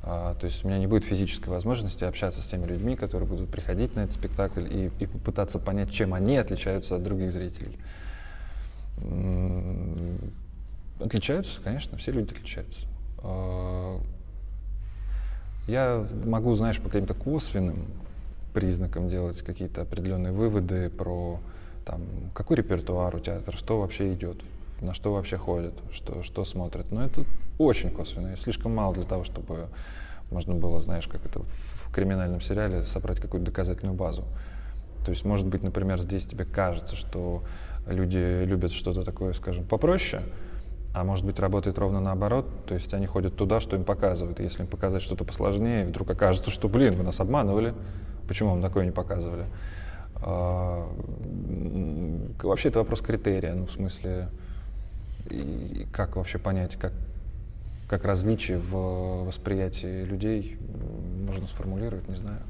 А, 0.03 0.35
то 0.35 0.47
есть 0.47 0.64
у 0.64 0.69
меня 0.69 0.79
не 0.79 0.87
будет 0.87 1.05
физической 1.05 1.49
возможности 1.49 2.05
общаться 2.05 2.41
с 2.41 2.47
теми 2.47 2.67
людьми, 2.67 2.95
которые 2.95 3.29
будут 3.29 3.51
приходить 3.51 3.97
на 3.97 4.01
этот 4.01 4.12
спектакль 4.12 4.67
и, 4.71 4.91
и 5.01 5.07
попытаться 5.07 5.59
понять, 5.59 5.91
чем 5.91 6.14
они 6.14 6.37
отличаются 6.37 6.97
от 6.97 7.03
других 7.03 7.33
зрителей. 7.33 7.79
Отличаются, 11.01 11.61
конечно, 11.61 11.99
все 11.99 12.12
люди 12.12 12.33
отличаются. 12.33 12.87
А, 13.19 14.01
я 15.67 16.07
могу, 16.25 16.55
знаешь, 16.55 16.81
по 16.81 16.88
каким-то 16.88 17.14
косвенным 17.14 17.87
признакам 18.55 19.09
делать 19.09 19.43
какие-то 19.43 19.83
определенные 19.83 20.33
выводы 20.33 20.91
про 20.91 21.41
там, 21.88 22.03
какой 22.35 22.59
репертуар 22.59 23.16
у 23.16 23.18
театра, 23.18 23.57
что 23.57 23.81
вообще 23.81 24.12
идет, 24.12 24.37
на 24.83 24.92
что 24.92 25.14
вообще 25.14 25.38
ходят, 25.38 25.72
что, 25.90 26.22
что 26.22 26.44
смотрят. 26.44 26.92
Но 26.92 27.03
это 27.03 27.24
очень 27.59 27.90
косвенно 27.90 28.33
и 28.33 28.37
слишком 28.37 28.74
мало 28.74 28.92
для 28.94 29.05
того, 29.05 29.24
чтобы 29.24 29.68
можно 30.31 30.55
было, 30.55 30.81
знаешь, 30.81 31.09
как 31.09 31.24
это 31.24 31.40
в 31.40 31.90
криминальном 31.92 32.42
сериале, 32.42 32.83
собрать 32.83 33.20
какую-то 33.20 33.46
доказательную 33.46 33.96
базу. 33.96 34.24
То 35.07 35.11
есть, 35.11 35.24
может 35.24 35.46
быть, 35.46 35.62
например, 35.62 35.98
здесь 35.98 36.27
тебе 36.27 36.44
кажется, 36.44 36.94
что 36.94 37.42
люди 37.87 38.44
любят 38.44 38.72
что-то 38.72 39.03
такое, 39.03 39.33
скажем, 39.33 39.64
попроще, 39.64 40.22
А 40.94 41.05
может 41.05 41.24
быть, 41.24 41.38
работает 41.38 41.79
ровно 41.79 42.01
наоборот, 42.01 42.46
то 42.66 42.74
есть 42.74 42.92
они 42.92 43.07
ходят 43.07 43.37
туда, 43.37 43.61
что 43.61 43.77
им 43.77 43.85
показывают. 43.85 44.40
Если 44.40 44.62
им 44.62 44.68
показать 44.68 45.03
что-то 45.03 45.24
посложнее, 45.24 45.87
вдруг 45.87 46.11
окажется, 46.11 46.51
что, 46.51 46.68
блин, 46.68 46.94
вы 46.94 47.05
нас 47.05 47.20
обманывали, 47.20 47.74
почему 48.27 48.51
вам 48.51 48.62
такое 48.62 48.85
не 48.85 48.90
показывали? 48.90 49.44
А, 50.22 50.88
вообще 52.42 52.68
это 52.68 52.81
вопрос 52.81 53.00
критерия, 53.00 53.54
ну, 53.54 53.66
в 53.66 53.70
смысле, 53.70 54.28
и 55.31 55.87
как 55.92 56.16
вообще 56.16 56.38
понять, 56.38 56.76
как, 56.76 56.92
как 57.88 58.04
различие 58.04 58.59
в 58.59 59.24
восприятии 59.24 60.04
людей 60.04 60.59
можно 61.26 61.46
сформулировать, 61.46 62.09
не 62.09 62.16
знаю. 62.16 62.40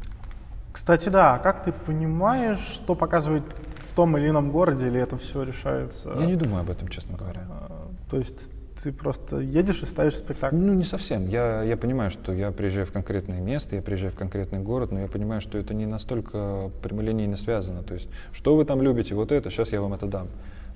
Кстати, 0.73 1.09
да, 1.09 1.35
а 1.35 1.39
как 1.39 1.65
ты 1.65 1.73
понимаешь, 1.73 2.61
что 2.61 2.95
показывает 2.95 3.43
в 3.79 3.95
том 3.95 4.17
или 4.17 4.29
ином 4.29 4.51
городе, 4.51 4.87
или 4.87 5.01
это 5.01 5.17
все 5.17 5.43
решается? 5.43 6.15
Я 6.19 6.27
не 6.27 6.37
думаю 6.37 6.61
об 6.61 6.71
этом, 6.71 6.89
честно 6.89 7.17
говоря. 7.17 7.47
А, 7.51 7.89
то 8.11 8.17
есть 8.17 8.51
ты 8.83 8.93
просто 8.93 9.39
едешь 9.39 9.83
и 9.83 9.87
ставишь 9.87 10.17
спектакль? 10.17 10.57
Ну, 10.57 10.73
не 10.75 10.85
совсем. 10.85 11.29
Я, 11.29 11.63
я 11.63 11.77
понимаю, 11.77 12.11
что 12.11 12.33
я 12.33 12.51
приезжаю 12.53 12.87
в 12.87 12.93
конкретное 12.93 13.41
место, 13.41 13.77
я 13.77 13.83
приезжаю 13.83 14.13
в 14.13 14.17
конкретный 14.17 14.61
город, 14.61 14.93
но 14.93 15.01
я 15.01 15.09
понимаю, 15.09 15.41
что 15.41 15.59
это 15.59 15.75
не 15.75 15.87
настолько 15.87 16.71
прямолинейно 16.83 17.37
связано. 17.37 17.83
То 17.83 17.95
есть, 17.95 18.09
что 18.33 18.57
вы 18.57 18.65
там 18.65 18.83
любите, 18.83 19.15
вот 19.15 19.33
это, 19.33 19.51
сейчас 19.51 19.73
я 19.73 19.81
вам 19.81 19.95
это 19.95 20.07
дам. 20.07 20.29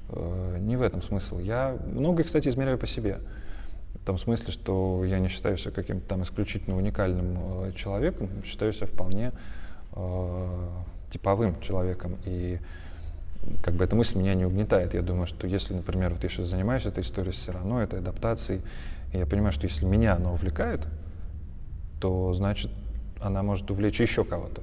Э, 0.09 0.59
не 0.61 0.77
в 0.77 0.83
этом 0.83 1.03
смысл. 1.03 1.39
Я 1.39 1.77
многое, 1.87 2.25
кстати, 2.25 2.49
измеряю 2.49 2.79
по 2.79 2.87
себе. 2.87 3.19
В 3.95 4.05
том 4.05 4.19
смысле, 4.19 4.53
что 4.53 5.05
я 5.05 5.19
не 5.19 5.29
считаю 5.29 5.57
себя 5.57 5.71
каким-то 5.71 6.09
там 6.09 6.23
исключительно 6.23 6.77
уникальным 6.77 7.39
э, 7.39 7.73
человеком, 7.77 8.29
считаю 8.45 8.73
себя 8.73 8.87
вполне 8.87 9.33
э, 9.95 10.69
типовым 11.11 11.61
человеком. 11.61 12.19
И 12.25 12.59
как 13.63 13.75
бы 13.75 13.85
эта 13.85 13.97
мысль 13.97 14.19
меня 14.19 14.35
не 14.35 14.45
угнетает. 14.45 14.95
Я 14.95 15.03
думаю, 15.03 15.27
что 15.27 15.47
если, 15.47 15.75
например, 15.75 16.13
вот 16.13 16.23
я 16.23 16.29
сейчас 16.29 16.47
занимаюсь 16.47 16.87
этой 16.87 17.03
историей 17.03 17.33
все 17.33 17.53
равно, 17.53 17.83
этой 17.83 17.99
адаптацией, 18.01 18.63
и 19.13 19.19
я 19.19 19.27
понимаю, 19.27 19.53
что 19.53 19.67
если 19.67 19.85
меня 19.85 20.15
она 20.15 20.33
увлекает, 20.33 20.87
то 22.01 22.33
значит 22.33 22.71
она 23.21 23.43
может 23.43 23.71
увлечь 23.71 24.01
еще 24.01 24.25
кого-то. 24.25 24.63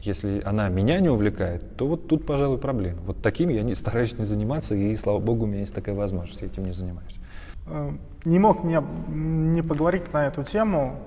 Если 0.00 0.42
она 0.44 0.68
меня 0.68 1.00
не 1.00 1.08
увлекает, 1.08 1.76
то 1.76 1.88
вот 1.88 2.06
тут, 2.06 2.26
пожалуй, 2.26 2.58
проблема. 2.58 3.00
Вот 3.06 3.22
таким 3.22 3.48
я 3.48 3.62
не, 3.62 3.74
стараюсь 3.74 4.16
не 4.18 4.24
заниматься, 4.24 4.74
и, 4.74 4.94
слава 4.96 5.18
богу, 5.18 5.44
у 5.44 5.46
меня 5.46 5.60
есть 5.60 5.74
такая 5.74 5.94
возможность, 5.94 6.42
я 6.42 6.48
этим 6.48 6.64
не 6.64 6.72
занимаюсь. 6.72 7.18
Э, 7.66 7.92
не 8.24 8.38
мог 8.38 8.62
не, 8.64 8.78
не 9.08 9.62
поговорить 9.62 10.12
на 10.12 10.26
эту 10.26 10.44
тему. 10.44 11.00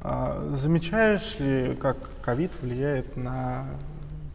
А, 0.00 0.48
замечаешь 0.52 1.38
ли, 1.40 1.74
как 1.74 1.96
ковид 2.22 2.52
влияет 2.62 3.16
на 3.16 3.66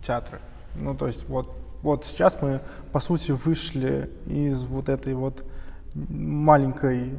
театры? 0.01 0.39
Ну, 0.75 0.93
то 0.93 1.07
есть 1.07 1.27
вот 1.29 1.60
вот 1.81 2.05
сейчас 2.05 2.41
мы, 2.41 2.61
по 2.91 2.99
сути, 2.99 3.31
вышли 3.31 4.09
из 4.27 4.63
вот 4.63 4.89
этой 4.89 5.13
вот 5.13 5.45
маленькой 5.93 7.15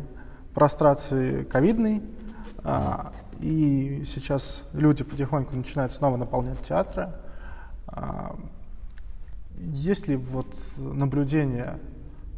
прострации 0.54 1.44
ковидной, 1.44 2.02
а, 2.64 3.12
и 3.40 4.02
сейчас 4.06 4.64
люди 4.72 5.04
потихоньку 5.04 5.56
начинают 5.56 5.92
снова 5.92 6.16
наполнять 6.16 6.60
театры. 6.62 7.10
А, 7.86 8.36
есть 9.58 10.08
ли 10.08 10.16
вот 10.16 10.46
наблюдение 10.78 11.78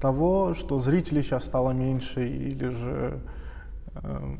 того, 0.00 0.54
что 0.54 0.78
зрителей 0.78 1.22
сейчас 1.22 1.44
стало 1.44 1.70
меньше, 1.70 2.28
или 2.28 2.68
же, 2.68 3.20
э, 3.94 4.36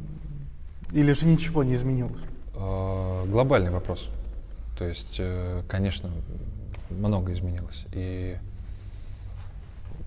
или 0.93 1.13
же 1.13 1.27
ничего 1.27 1.65
не 1.65 1.75
изменилось? 1.75 2.21
А, 2.55 3.25
глобальный 3.27 3.71
вопрос. 3.71 4.11
То 4.79 4.85
есть, 4.85 5.17
э, 5.19 5.63
конечно, 5.69 6.11
много 6.91 7.33
изменилось. 7.33 7.87
И 7.93 8.37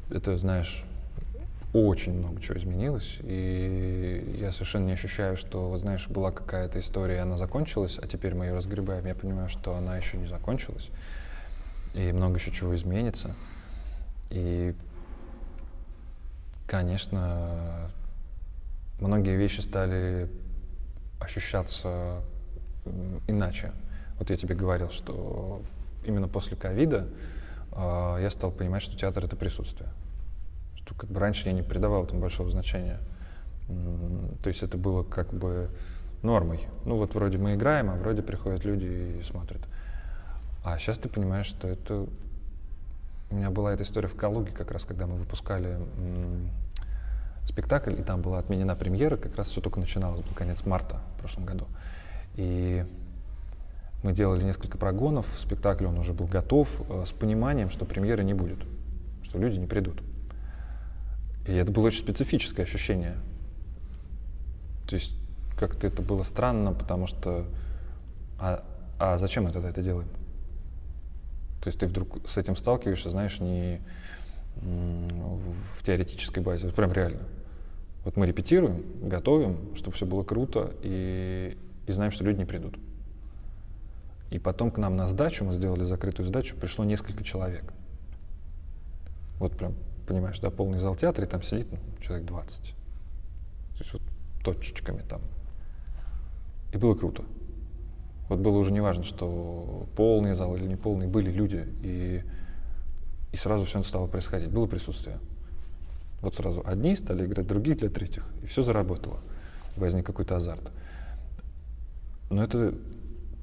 это, 0.09 0.37
знаешь, 0.37 0.83
очень 1.73 2.13
много 2.13 2.41
чего 2.41 2.57
изменилось, 2.57 3.17
и 3.21 4.37
я 4.39 4.51
совершенно 4.51 4.85
не 4.85 4.93
ощущаю, 4.93 5.35
что, 5.35 5.69
вот 5.69 5.81
знаешь, 5.81 6.07
была 6.07 6.31
какая-то 6.31 6.79
история, 6.79 7.21
она 7.21 7.37
закончилась, 7.37 7.99
а 8.01 8.07
теперь 8.07 8.33
мы 8.33 8.45
ее 8.45 8.53
разгребаем. 8.55 9.05
Я 9.05 9.15
понимаю, 9.15 9.49
что 9.49 9.75
она 9.75 9.97
еще 9.97 10.17
не 10.17 10.27
закончилась, 10.27 10.89
и 11.93 12.11
много 12.11 12.37
еще 12.37 12.51
чего 12.51 12.73
изменится. 12.73 13.35
И, 14.29 14.75
конечно, 16.67 17.91
многие 18.99 19.35
вещи 19.35 19.61
стали 19.61 20.29
ощущаться 21.19 22.21
иначе. 23.27 23.71
Вот 24.19 24.29
я 24.29 24.37
тебе 24.37 24.55
говорил, 24.55 24.89
что 24.89 25.61
именно 26.07 26.27
после 26.27 26.57
ковида 26.57 27.07
э, 27.71 28.17
я 28.21 28.29
стал 28.29 28.51
понимать, 28.51 28.81
что 28.81 28.97
театр— 28.97 29.23
это 29.25 29.35
присутствие. 29.35 29.89
Что 30.75 30.95
как 30.95 31.09
бы 31.09 31.19
раньше 31.19 31.49
я 31.49 31.53
не 31.53 31.61
придавал 31.61 32.05
этому 32.05 32.21
большого 32.21 32.49
значения. 32.49 32.99
То 34.41 34.47
есть 34.47 34.63
это 34.63 34.77
было 34.77 35.03
как 35.03 35.33
бы 35.33 35.69
нормой. 36.23 36.67
Ну 36.85 36.97
вот 36.97 37.15
вроде 37.15 37.37
мы 37.37 37.55
играем, 37.55 37.89
а 37.89 37.95
вроде 37.95 38.21
приходят 38.21 38.63
люди 38.63 39.19
и 39.19 39.23
смотрят. 39.23 39.61
А 40.63 40.77
сейчас 40.77 40.97
ты 40.97 41.09
понимаешь, 41.09 41.45
что 41.45 41.67
это... 41.67 42.07
У 43.29 43.35
меня 43.35 43.49
была 43.49 43.73
эта 43.73 43.83
история 43.83 44.07
в 44.07 44.15
Калуге, 44.15 44.51
как 44.51 44.71
раз 44.71 44.85
когда 44.85 45.05
мы 45.05 45.15
выпускали 45.15 45.77
спектакль, 47.45 47.93
и 47.93 48.03
там 48.03 48.21
была 48.21 48.39
отменена 48.39 48.75
премьера, 48.75 49.17
как 49.17 49.35
раз 49.35 49.49
все 49.49 49.61
только 49.61 49.79
начиналось, 49.79 50.21
был 50.21 50.33
конец 50.33 50.65
марта 50.65 51.01
в 51.15 51.19
прошлом 51.19 51.45
году. 51.45 51.67
И 52.35 52.85
мы 54.07 54.13
делали 54.13 54.41
несколько 54.41 54.77
прогонов, 54.77 55.25
спектакль 55.37 55.85
он 55.85 55.97
уже 55.97 56.13
был 56.13 56.27
готов, 56.27 56.69
э, 56.89 57.03
с 57.05 57.11
пониманием, 57.11 57.69
что 57.69 57.83
премьеры 57.83 58.23
не 58.23 58.33
будет, 58.33 58.59
что 59.21 59.37
люди 59.37 59.59
не 59.59 59.67
придут. 59.67 60.01
И 61.45 61.53
это 61.53 61.73
было 61.73 61.87
очень 61.87 61.99
специфическое 61.99 62.65
ощущение. 62.65 63.17
То 64.87 64.95
есть 64.95 65.13
как-то 65.59 65.87
это 65.87 66.01
было 66.01 66.23
странно, 66.23 66.71
потому 66.71 67.05
что 67.05 67.47
а, 68.39 68.63
а 68.97 69.17
зачем 69.17 69.43
мы 69.43 69.51
тогда 69.51 69.71
это 69.71 69.81
делаем? 69.81 70.07
То 71.61 71.67
есть 71.67 71.77
ты 71.77 71.85
вдруг 71.85 72.25
с 72.25 72.37
этим 72.37 72.55
сталкиваешься, 72.55 73.09
знаешь, 73.09 73.41
не 73.41 73.81
в 74.55 75.83
теоретической 75.83 76.41
базе, 76.41 76.69
прям 76.69 76.93
реально. 76.93 77.23
Вот 78.05 78.15
мы 78.15 78.25
репетируем, 78.25 78.85
готовим, 79.01 79.75
чтобы 79.75 79.97
все 79.97 80.05
было 80.05 80.23
круто, 80.23 80.71
и, 80.81 81.57
и 81.87 81.91
знаем, 81.91 82.11
что 82.11 82.23
люди 82.23 82.39
не 82.39 82.45
придут. 82.45 82.77
И 84.29 84.39
потом 84.39 84.71
к 84.71 84.77
нам 84.77 84.95
на 84.95 85.07
сдачу, 85.07 85.45
мы 85.45 85.53
сделали 85.53 85.83
закрытую 85.83 86.27
сдачу, 86.27 86.55
пришло 86.55 86.83
несколько 86.83 87.23
человек. 87.23 87.73
Вот 89.39 89.55
прям, 89.55 89.73
понимаешь, 90.07 90.39
да, 90.39 90.49
полный 90.49 90.79
зал 90.79 90.95
театра, 90.95 91.25
и 91.25 91.29
там 91.29 91.41
сидит 91.41 91.67
ну, 91.71 91.79
человек 92.01 92.25
20. 92.25 92.63
То 92.63 92.73
есть 93.79 93.93
вот 93.93 94.01
точечками 94.43 95.01
там. 95.07 95.21
И 96.73 96.77
было 96.77 96.95
круто. 96.95 97.23
Вот 98.27 98.39
было 98.39 98.57
уже 98.57 98.73
не 98.73 98.81
важно, 98.81 99.03
что 99.03 99.87
полный 99.95 100.33
зал 100.33 100.55
или 100.57 100.65
не 100.65 100.75
полный, 100.75 101.07
были 101.07 101.31
люди, 101.31 101.65
и, 101.81 102.23
и 103.31 103.37
сразу 103.37 103.63
все 103.63 103.81
стало 103.83 104.07
происходить. 104.07 104.49
Было 104.49 104.67
присутствие. 104.67 105.19
Вот 106.21 106.35
сразу 106.35 106.63
одни 106.65 106.95
стали 106.95 107.25
играть, 107.25 107.47
другие 107.47 107.77
для 107.77 107.89
третьих, 107.89 108.25
и 108.43 108.47
все 108.47 108.63
заработало. 108.63 109.19
Возник 109.77 110.05
какой-то 110.05 110.35
азарт. 110.35 110.71
Но 112.29 112.43
это 112.43 112.73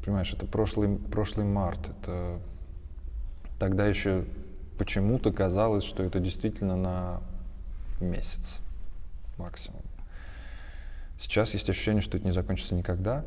понимаешь, 0.05 0.33
это 0.33 0.47
прошлый, 0.47 0.97
прошлый 0.97 1.47
март, 1.47 1.89
это 1.89 2.39
тогда 3.59 3.87
еще 3.87 4.25
почему-то 4.79 5.33
казалось, 5.33 5.85
что 5.85 6.03
это 6.03 6.21
действительно 6.21 6.77
на 6.77 7.21
месяц 8.01 8.59
максимум. 9.39 9.83
Сейчас 11.19 11.55
есть 11.55 11.71
ощущение, 11.71 12.03
что 12.03 12.19
это 12.19 12.27
не 12.27 12.33
закончится 12.33 12.75
никогда, 12.75 13.25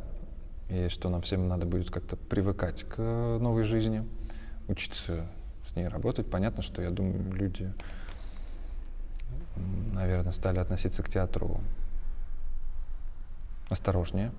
и 0.70 0.90
что 0.90 1.10
нам 1.10 1.22
всем 1.22 1.48
надо 1.48 1.66
будет 1.66 1.90
как-то 1.90 2.16
привыкать 2.16 2.84
к 2.84 2.98
новой 2.98 3.64
жизни, 3.64 4.06
учиться 4.68 5.28
с 5.66 5.76
ней 5.76 5.88
работать. 5.88 6.30
Понятно, 6.30 6.62
что, 6.62 6.82
я 6.82 6.92
думаю, 6.92 7.34
люди, 7.34 7.74
наверное, 9.94 10.34
стали 10.34 10.60
относиться 10.60 11.02
к 11.02 11.10
театру 11.10 11.60
осторожнее, 13.70 14.32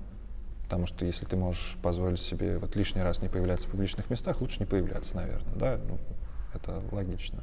Потому 0.68 0.84
что 0.84 1.06
если 1.06 1.24
ты 1.24 1.34
можешь 1.34 1.78
позволить 1.82 2.20
себе 2.20 2.58
вот 2.58 2.76
лишний 2.76 3.00
раз 3.00 3.22
не 3.22 3.30
появляться 3.30 3.66
в 3.66 3.70
публичных 3.70 4.10
местах, 4.10 4.42
лучше 4.42 4.60
не 4.60 4.66
появляться, 4.66 5.16
наверное, 5.16 5.54
да, 5.54 5.80
ну, 5.88 5.98
это 6.52 6.82
логично. 6.92 7.42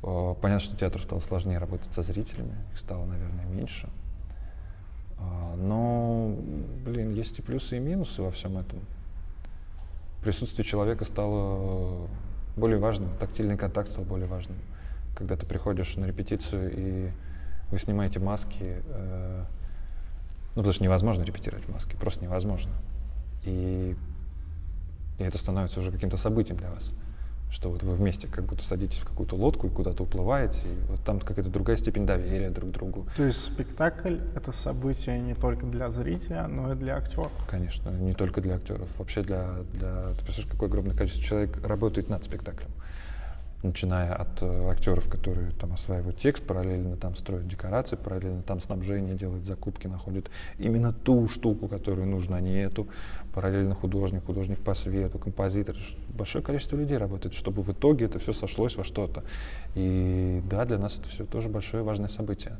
Понятно, 0.00 0.60
что 0.60 0.74
театр 0.74 1.02
стал 1.02 1.20
сложнее 1.20 1.58
работать 1.58 1.92
со 1.92 2.00
зрителями, 2.00 2.54
их 2.72 2.78
стало, 2.78 3.04
наверное, 3.04 3.44
меньше. 3.44 3.90
А, 5.18 5.54
но, 5.56 6.34
блин, 6.82 7.12
есть 7.12 7.38
и 7.40 7.42
плюсы, 7.42 7.76
и 7.76 7.78
минусы 7.78 8.22
во 8.22 8.30
всем 8.30 8.56
этом. 8.56 8.80
Присутствие 10.22 10.64
человека 10.64 11.04
стало 11.04 12.08
более 12.56 12.78
важным, 12.78 13.10
тактильный 13.18 13.58
контакт 13.58 13.90
стал 13.90 14.04
более 14.04 14.28
важным. 14.28 14.56
Когда 15.14 15.36
ты 15.36 15.44
приходишь 15.44 15.94
на 15.96 16.06
репетицию 16.06 16.72
и 16.74 17.10
вы 17.70 17.78
снимаете 17.78 18.18
маски, 18.18 18.82
э, 18.82 19.44
ну, 20.54 20.62
потому 20.62 20.72
что 20.72 20.84
невозможно 20.84 21.22
репетировать 21.22 21.64
в 21.64 21.72
маске, 21.72 21.96
просто 21.96 22.24
невозможно. 22.24 22.72
И, 23.44 23.96
и 25.18 25.22
это 25.22 25.38
становится 25.38 25.80
уже 25.80 25.90
каким-то 25.90 26.16
событием 26.16 26.58
для 26.58 26.70
вас. 26.70 26.92
что 27.52 27.70
вот 27.70 27.82
вы 27.82 27.94
вместе 27.94 28.28
как 28.28 28.46
будто 28.46 28.64
садитесь 28.64 28.98
в 28.98 29.04
какую-то 29.04 29.36
лодку 29.36 29.66
и 29.66 29.70
куда-то 29.70 30.04
уплываете, 30.04 30.68
и 30.68 30.74
вот 30.88 31.00
там 31.04 31.20
какая-то 31.20 31.50
другая 31.50 31.76
степень 31.76 32.06
доверия 32.06 32.48
друг 32.48 32.70
к 32.70 32.72
другу. 32.72 33.06
То 33.16 33.24
есть 33.24 33.42
спектакль— 33.42 34.16
это 34.34 34.52
событие 34.52 35.20
не 35.20 35.34
только 35.34 35.66
для 35.66 35.90
зрителя, 35.90 36.46
но 36.48 36.72
и 36.72 36.74
для 36.74 36.96
актера? 36.96 37.30
Конечно, 37.48 37.90
не 37.90 38.14
только 38.14 38.40
для 38.40 38.56
актеров, 38.56 38.88
вообще 38.98 39.22
для... 39.22 39.48
для 39.74 40.12
ты 40.14 40.24
представляешь, 40.24 40.50
какое 40.50 40.68
огромное 40.68 40.96
количество 40.96 41.24
человек 41.24 41.64
работает 41.66 42.08
над 42.08 42.24
спектаклем 42.24 42.70
начиная 43.62 44.14
от 44.14 44.42
э, 44.42 44.70
актеров, 44.70 45.08
которые 45.08 45.52
там 45.52 45.72
осваивают 45.72 46.18
текст, 46.18 46.42
параллельно 46.44 46.96
там 46.96 47.14
строят 47.14 47.46
декорации, 47.46 47.96
параллельно 47.96 48.42
там 48.42 48.60
снабжение 48.60 49.14
делают 49.14 49.44
закупки, 49.44 49.86
находят 49.86 50.30
именно 50.58 50.92
ту 50.92 51.28
штуку, 51.28 51.68
которую 51.68 52.06
нужно, 52.06 52.36
а 52.36 52.40
не 52.40 52.62
эту. 52.62 52.88
Параллельно 53.34 53.74
художник, 53.74 54.24
художник 54.24 54.58
по 54.58 54.74
свету, 54.74 55.18
композитор. 55.18 55.76
Большое 56.08 56.44
количество 56.44 56.76
людей 56.76 56.98
работает, 56.98 57.34
чтобы 57.34 57.62
в 57.62 57.70
итоге 57.70 58.06
это 58.06 58.18
все 58.18 58.32
сошлось 58.32 58.76
во 58.76 58.84
что-то. 58.84 59.24
И 59.74 60.40
да, 60.50 60.64
для 60.64 60.78
нас 60.78 60.98
это 60.98 61.08
все 61.08 61.24
тоже 61.24 61.48
большое 61.48 61.82
важное 61.82 62.08
событие. 62.08 62.56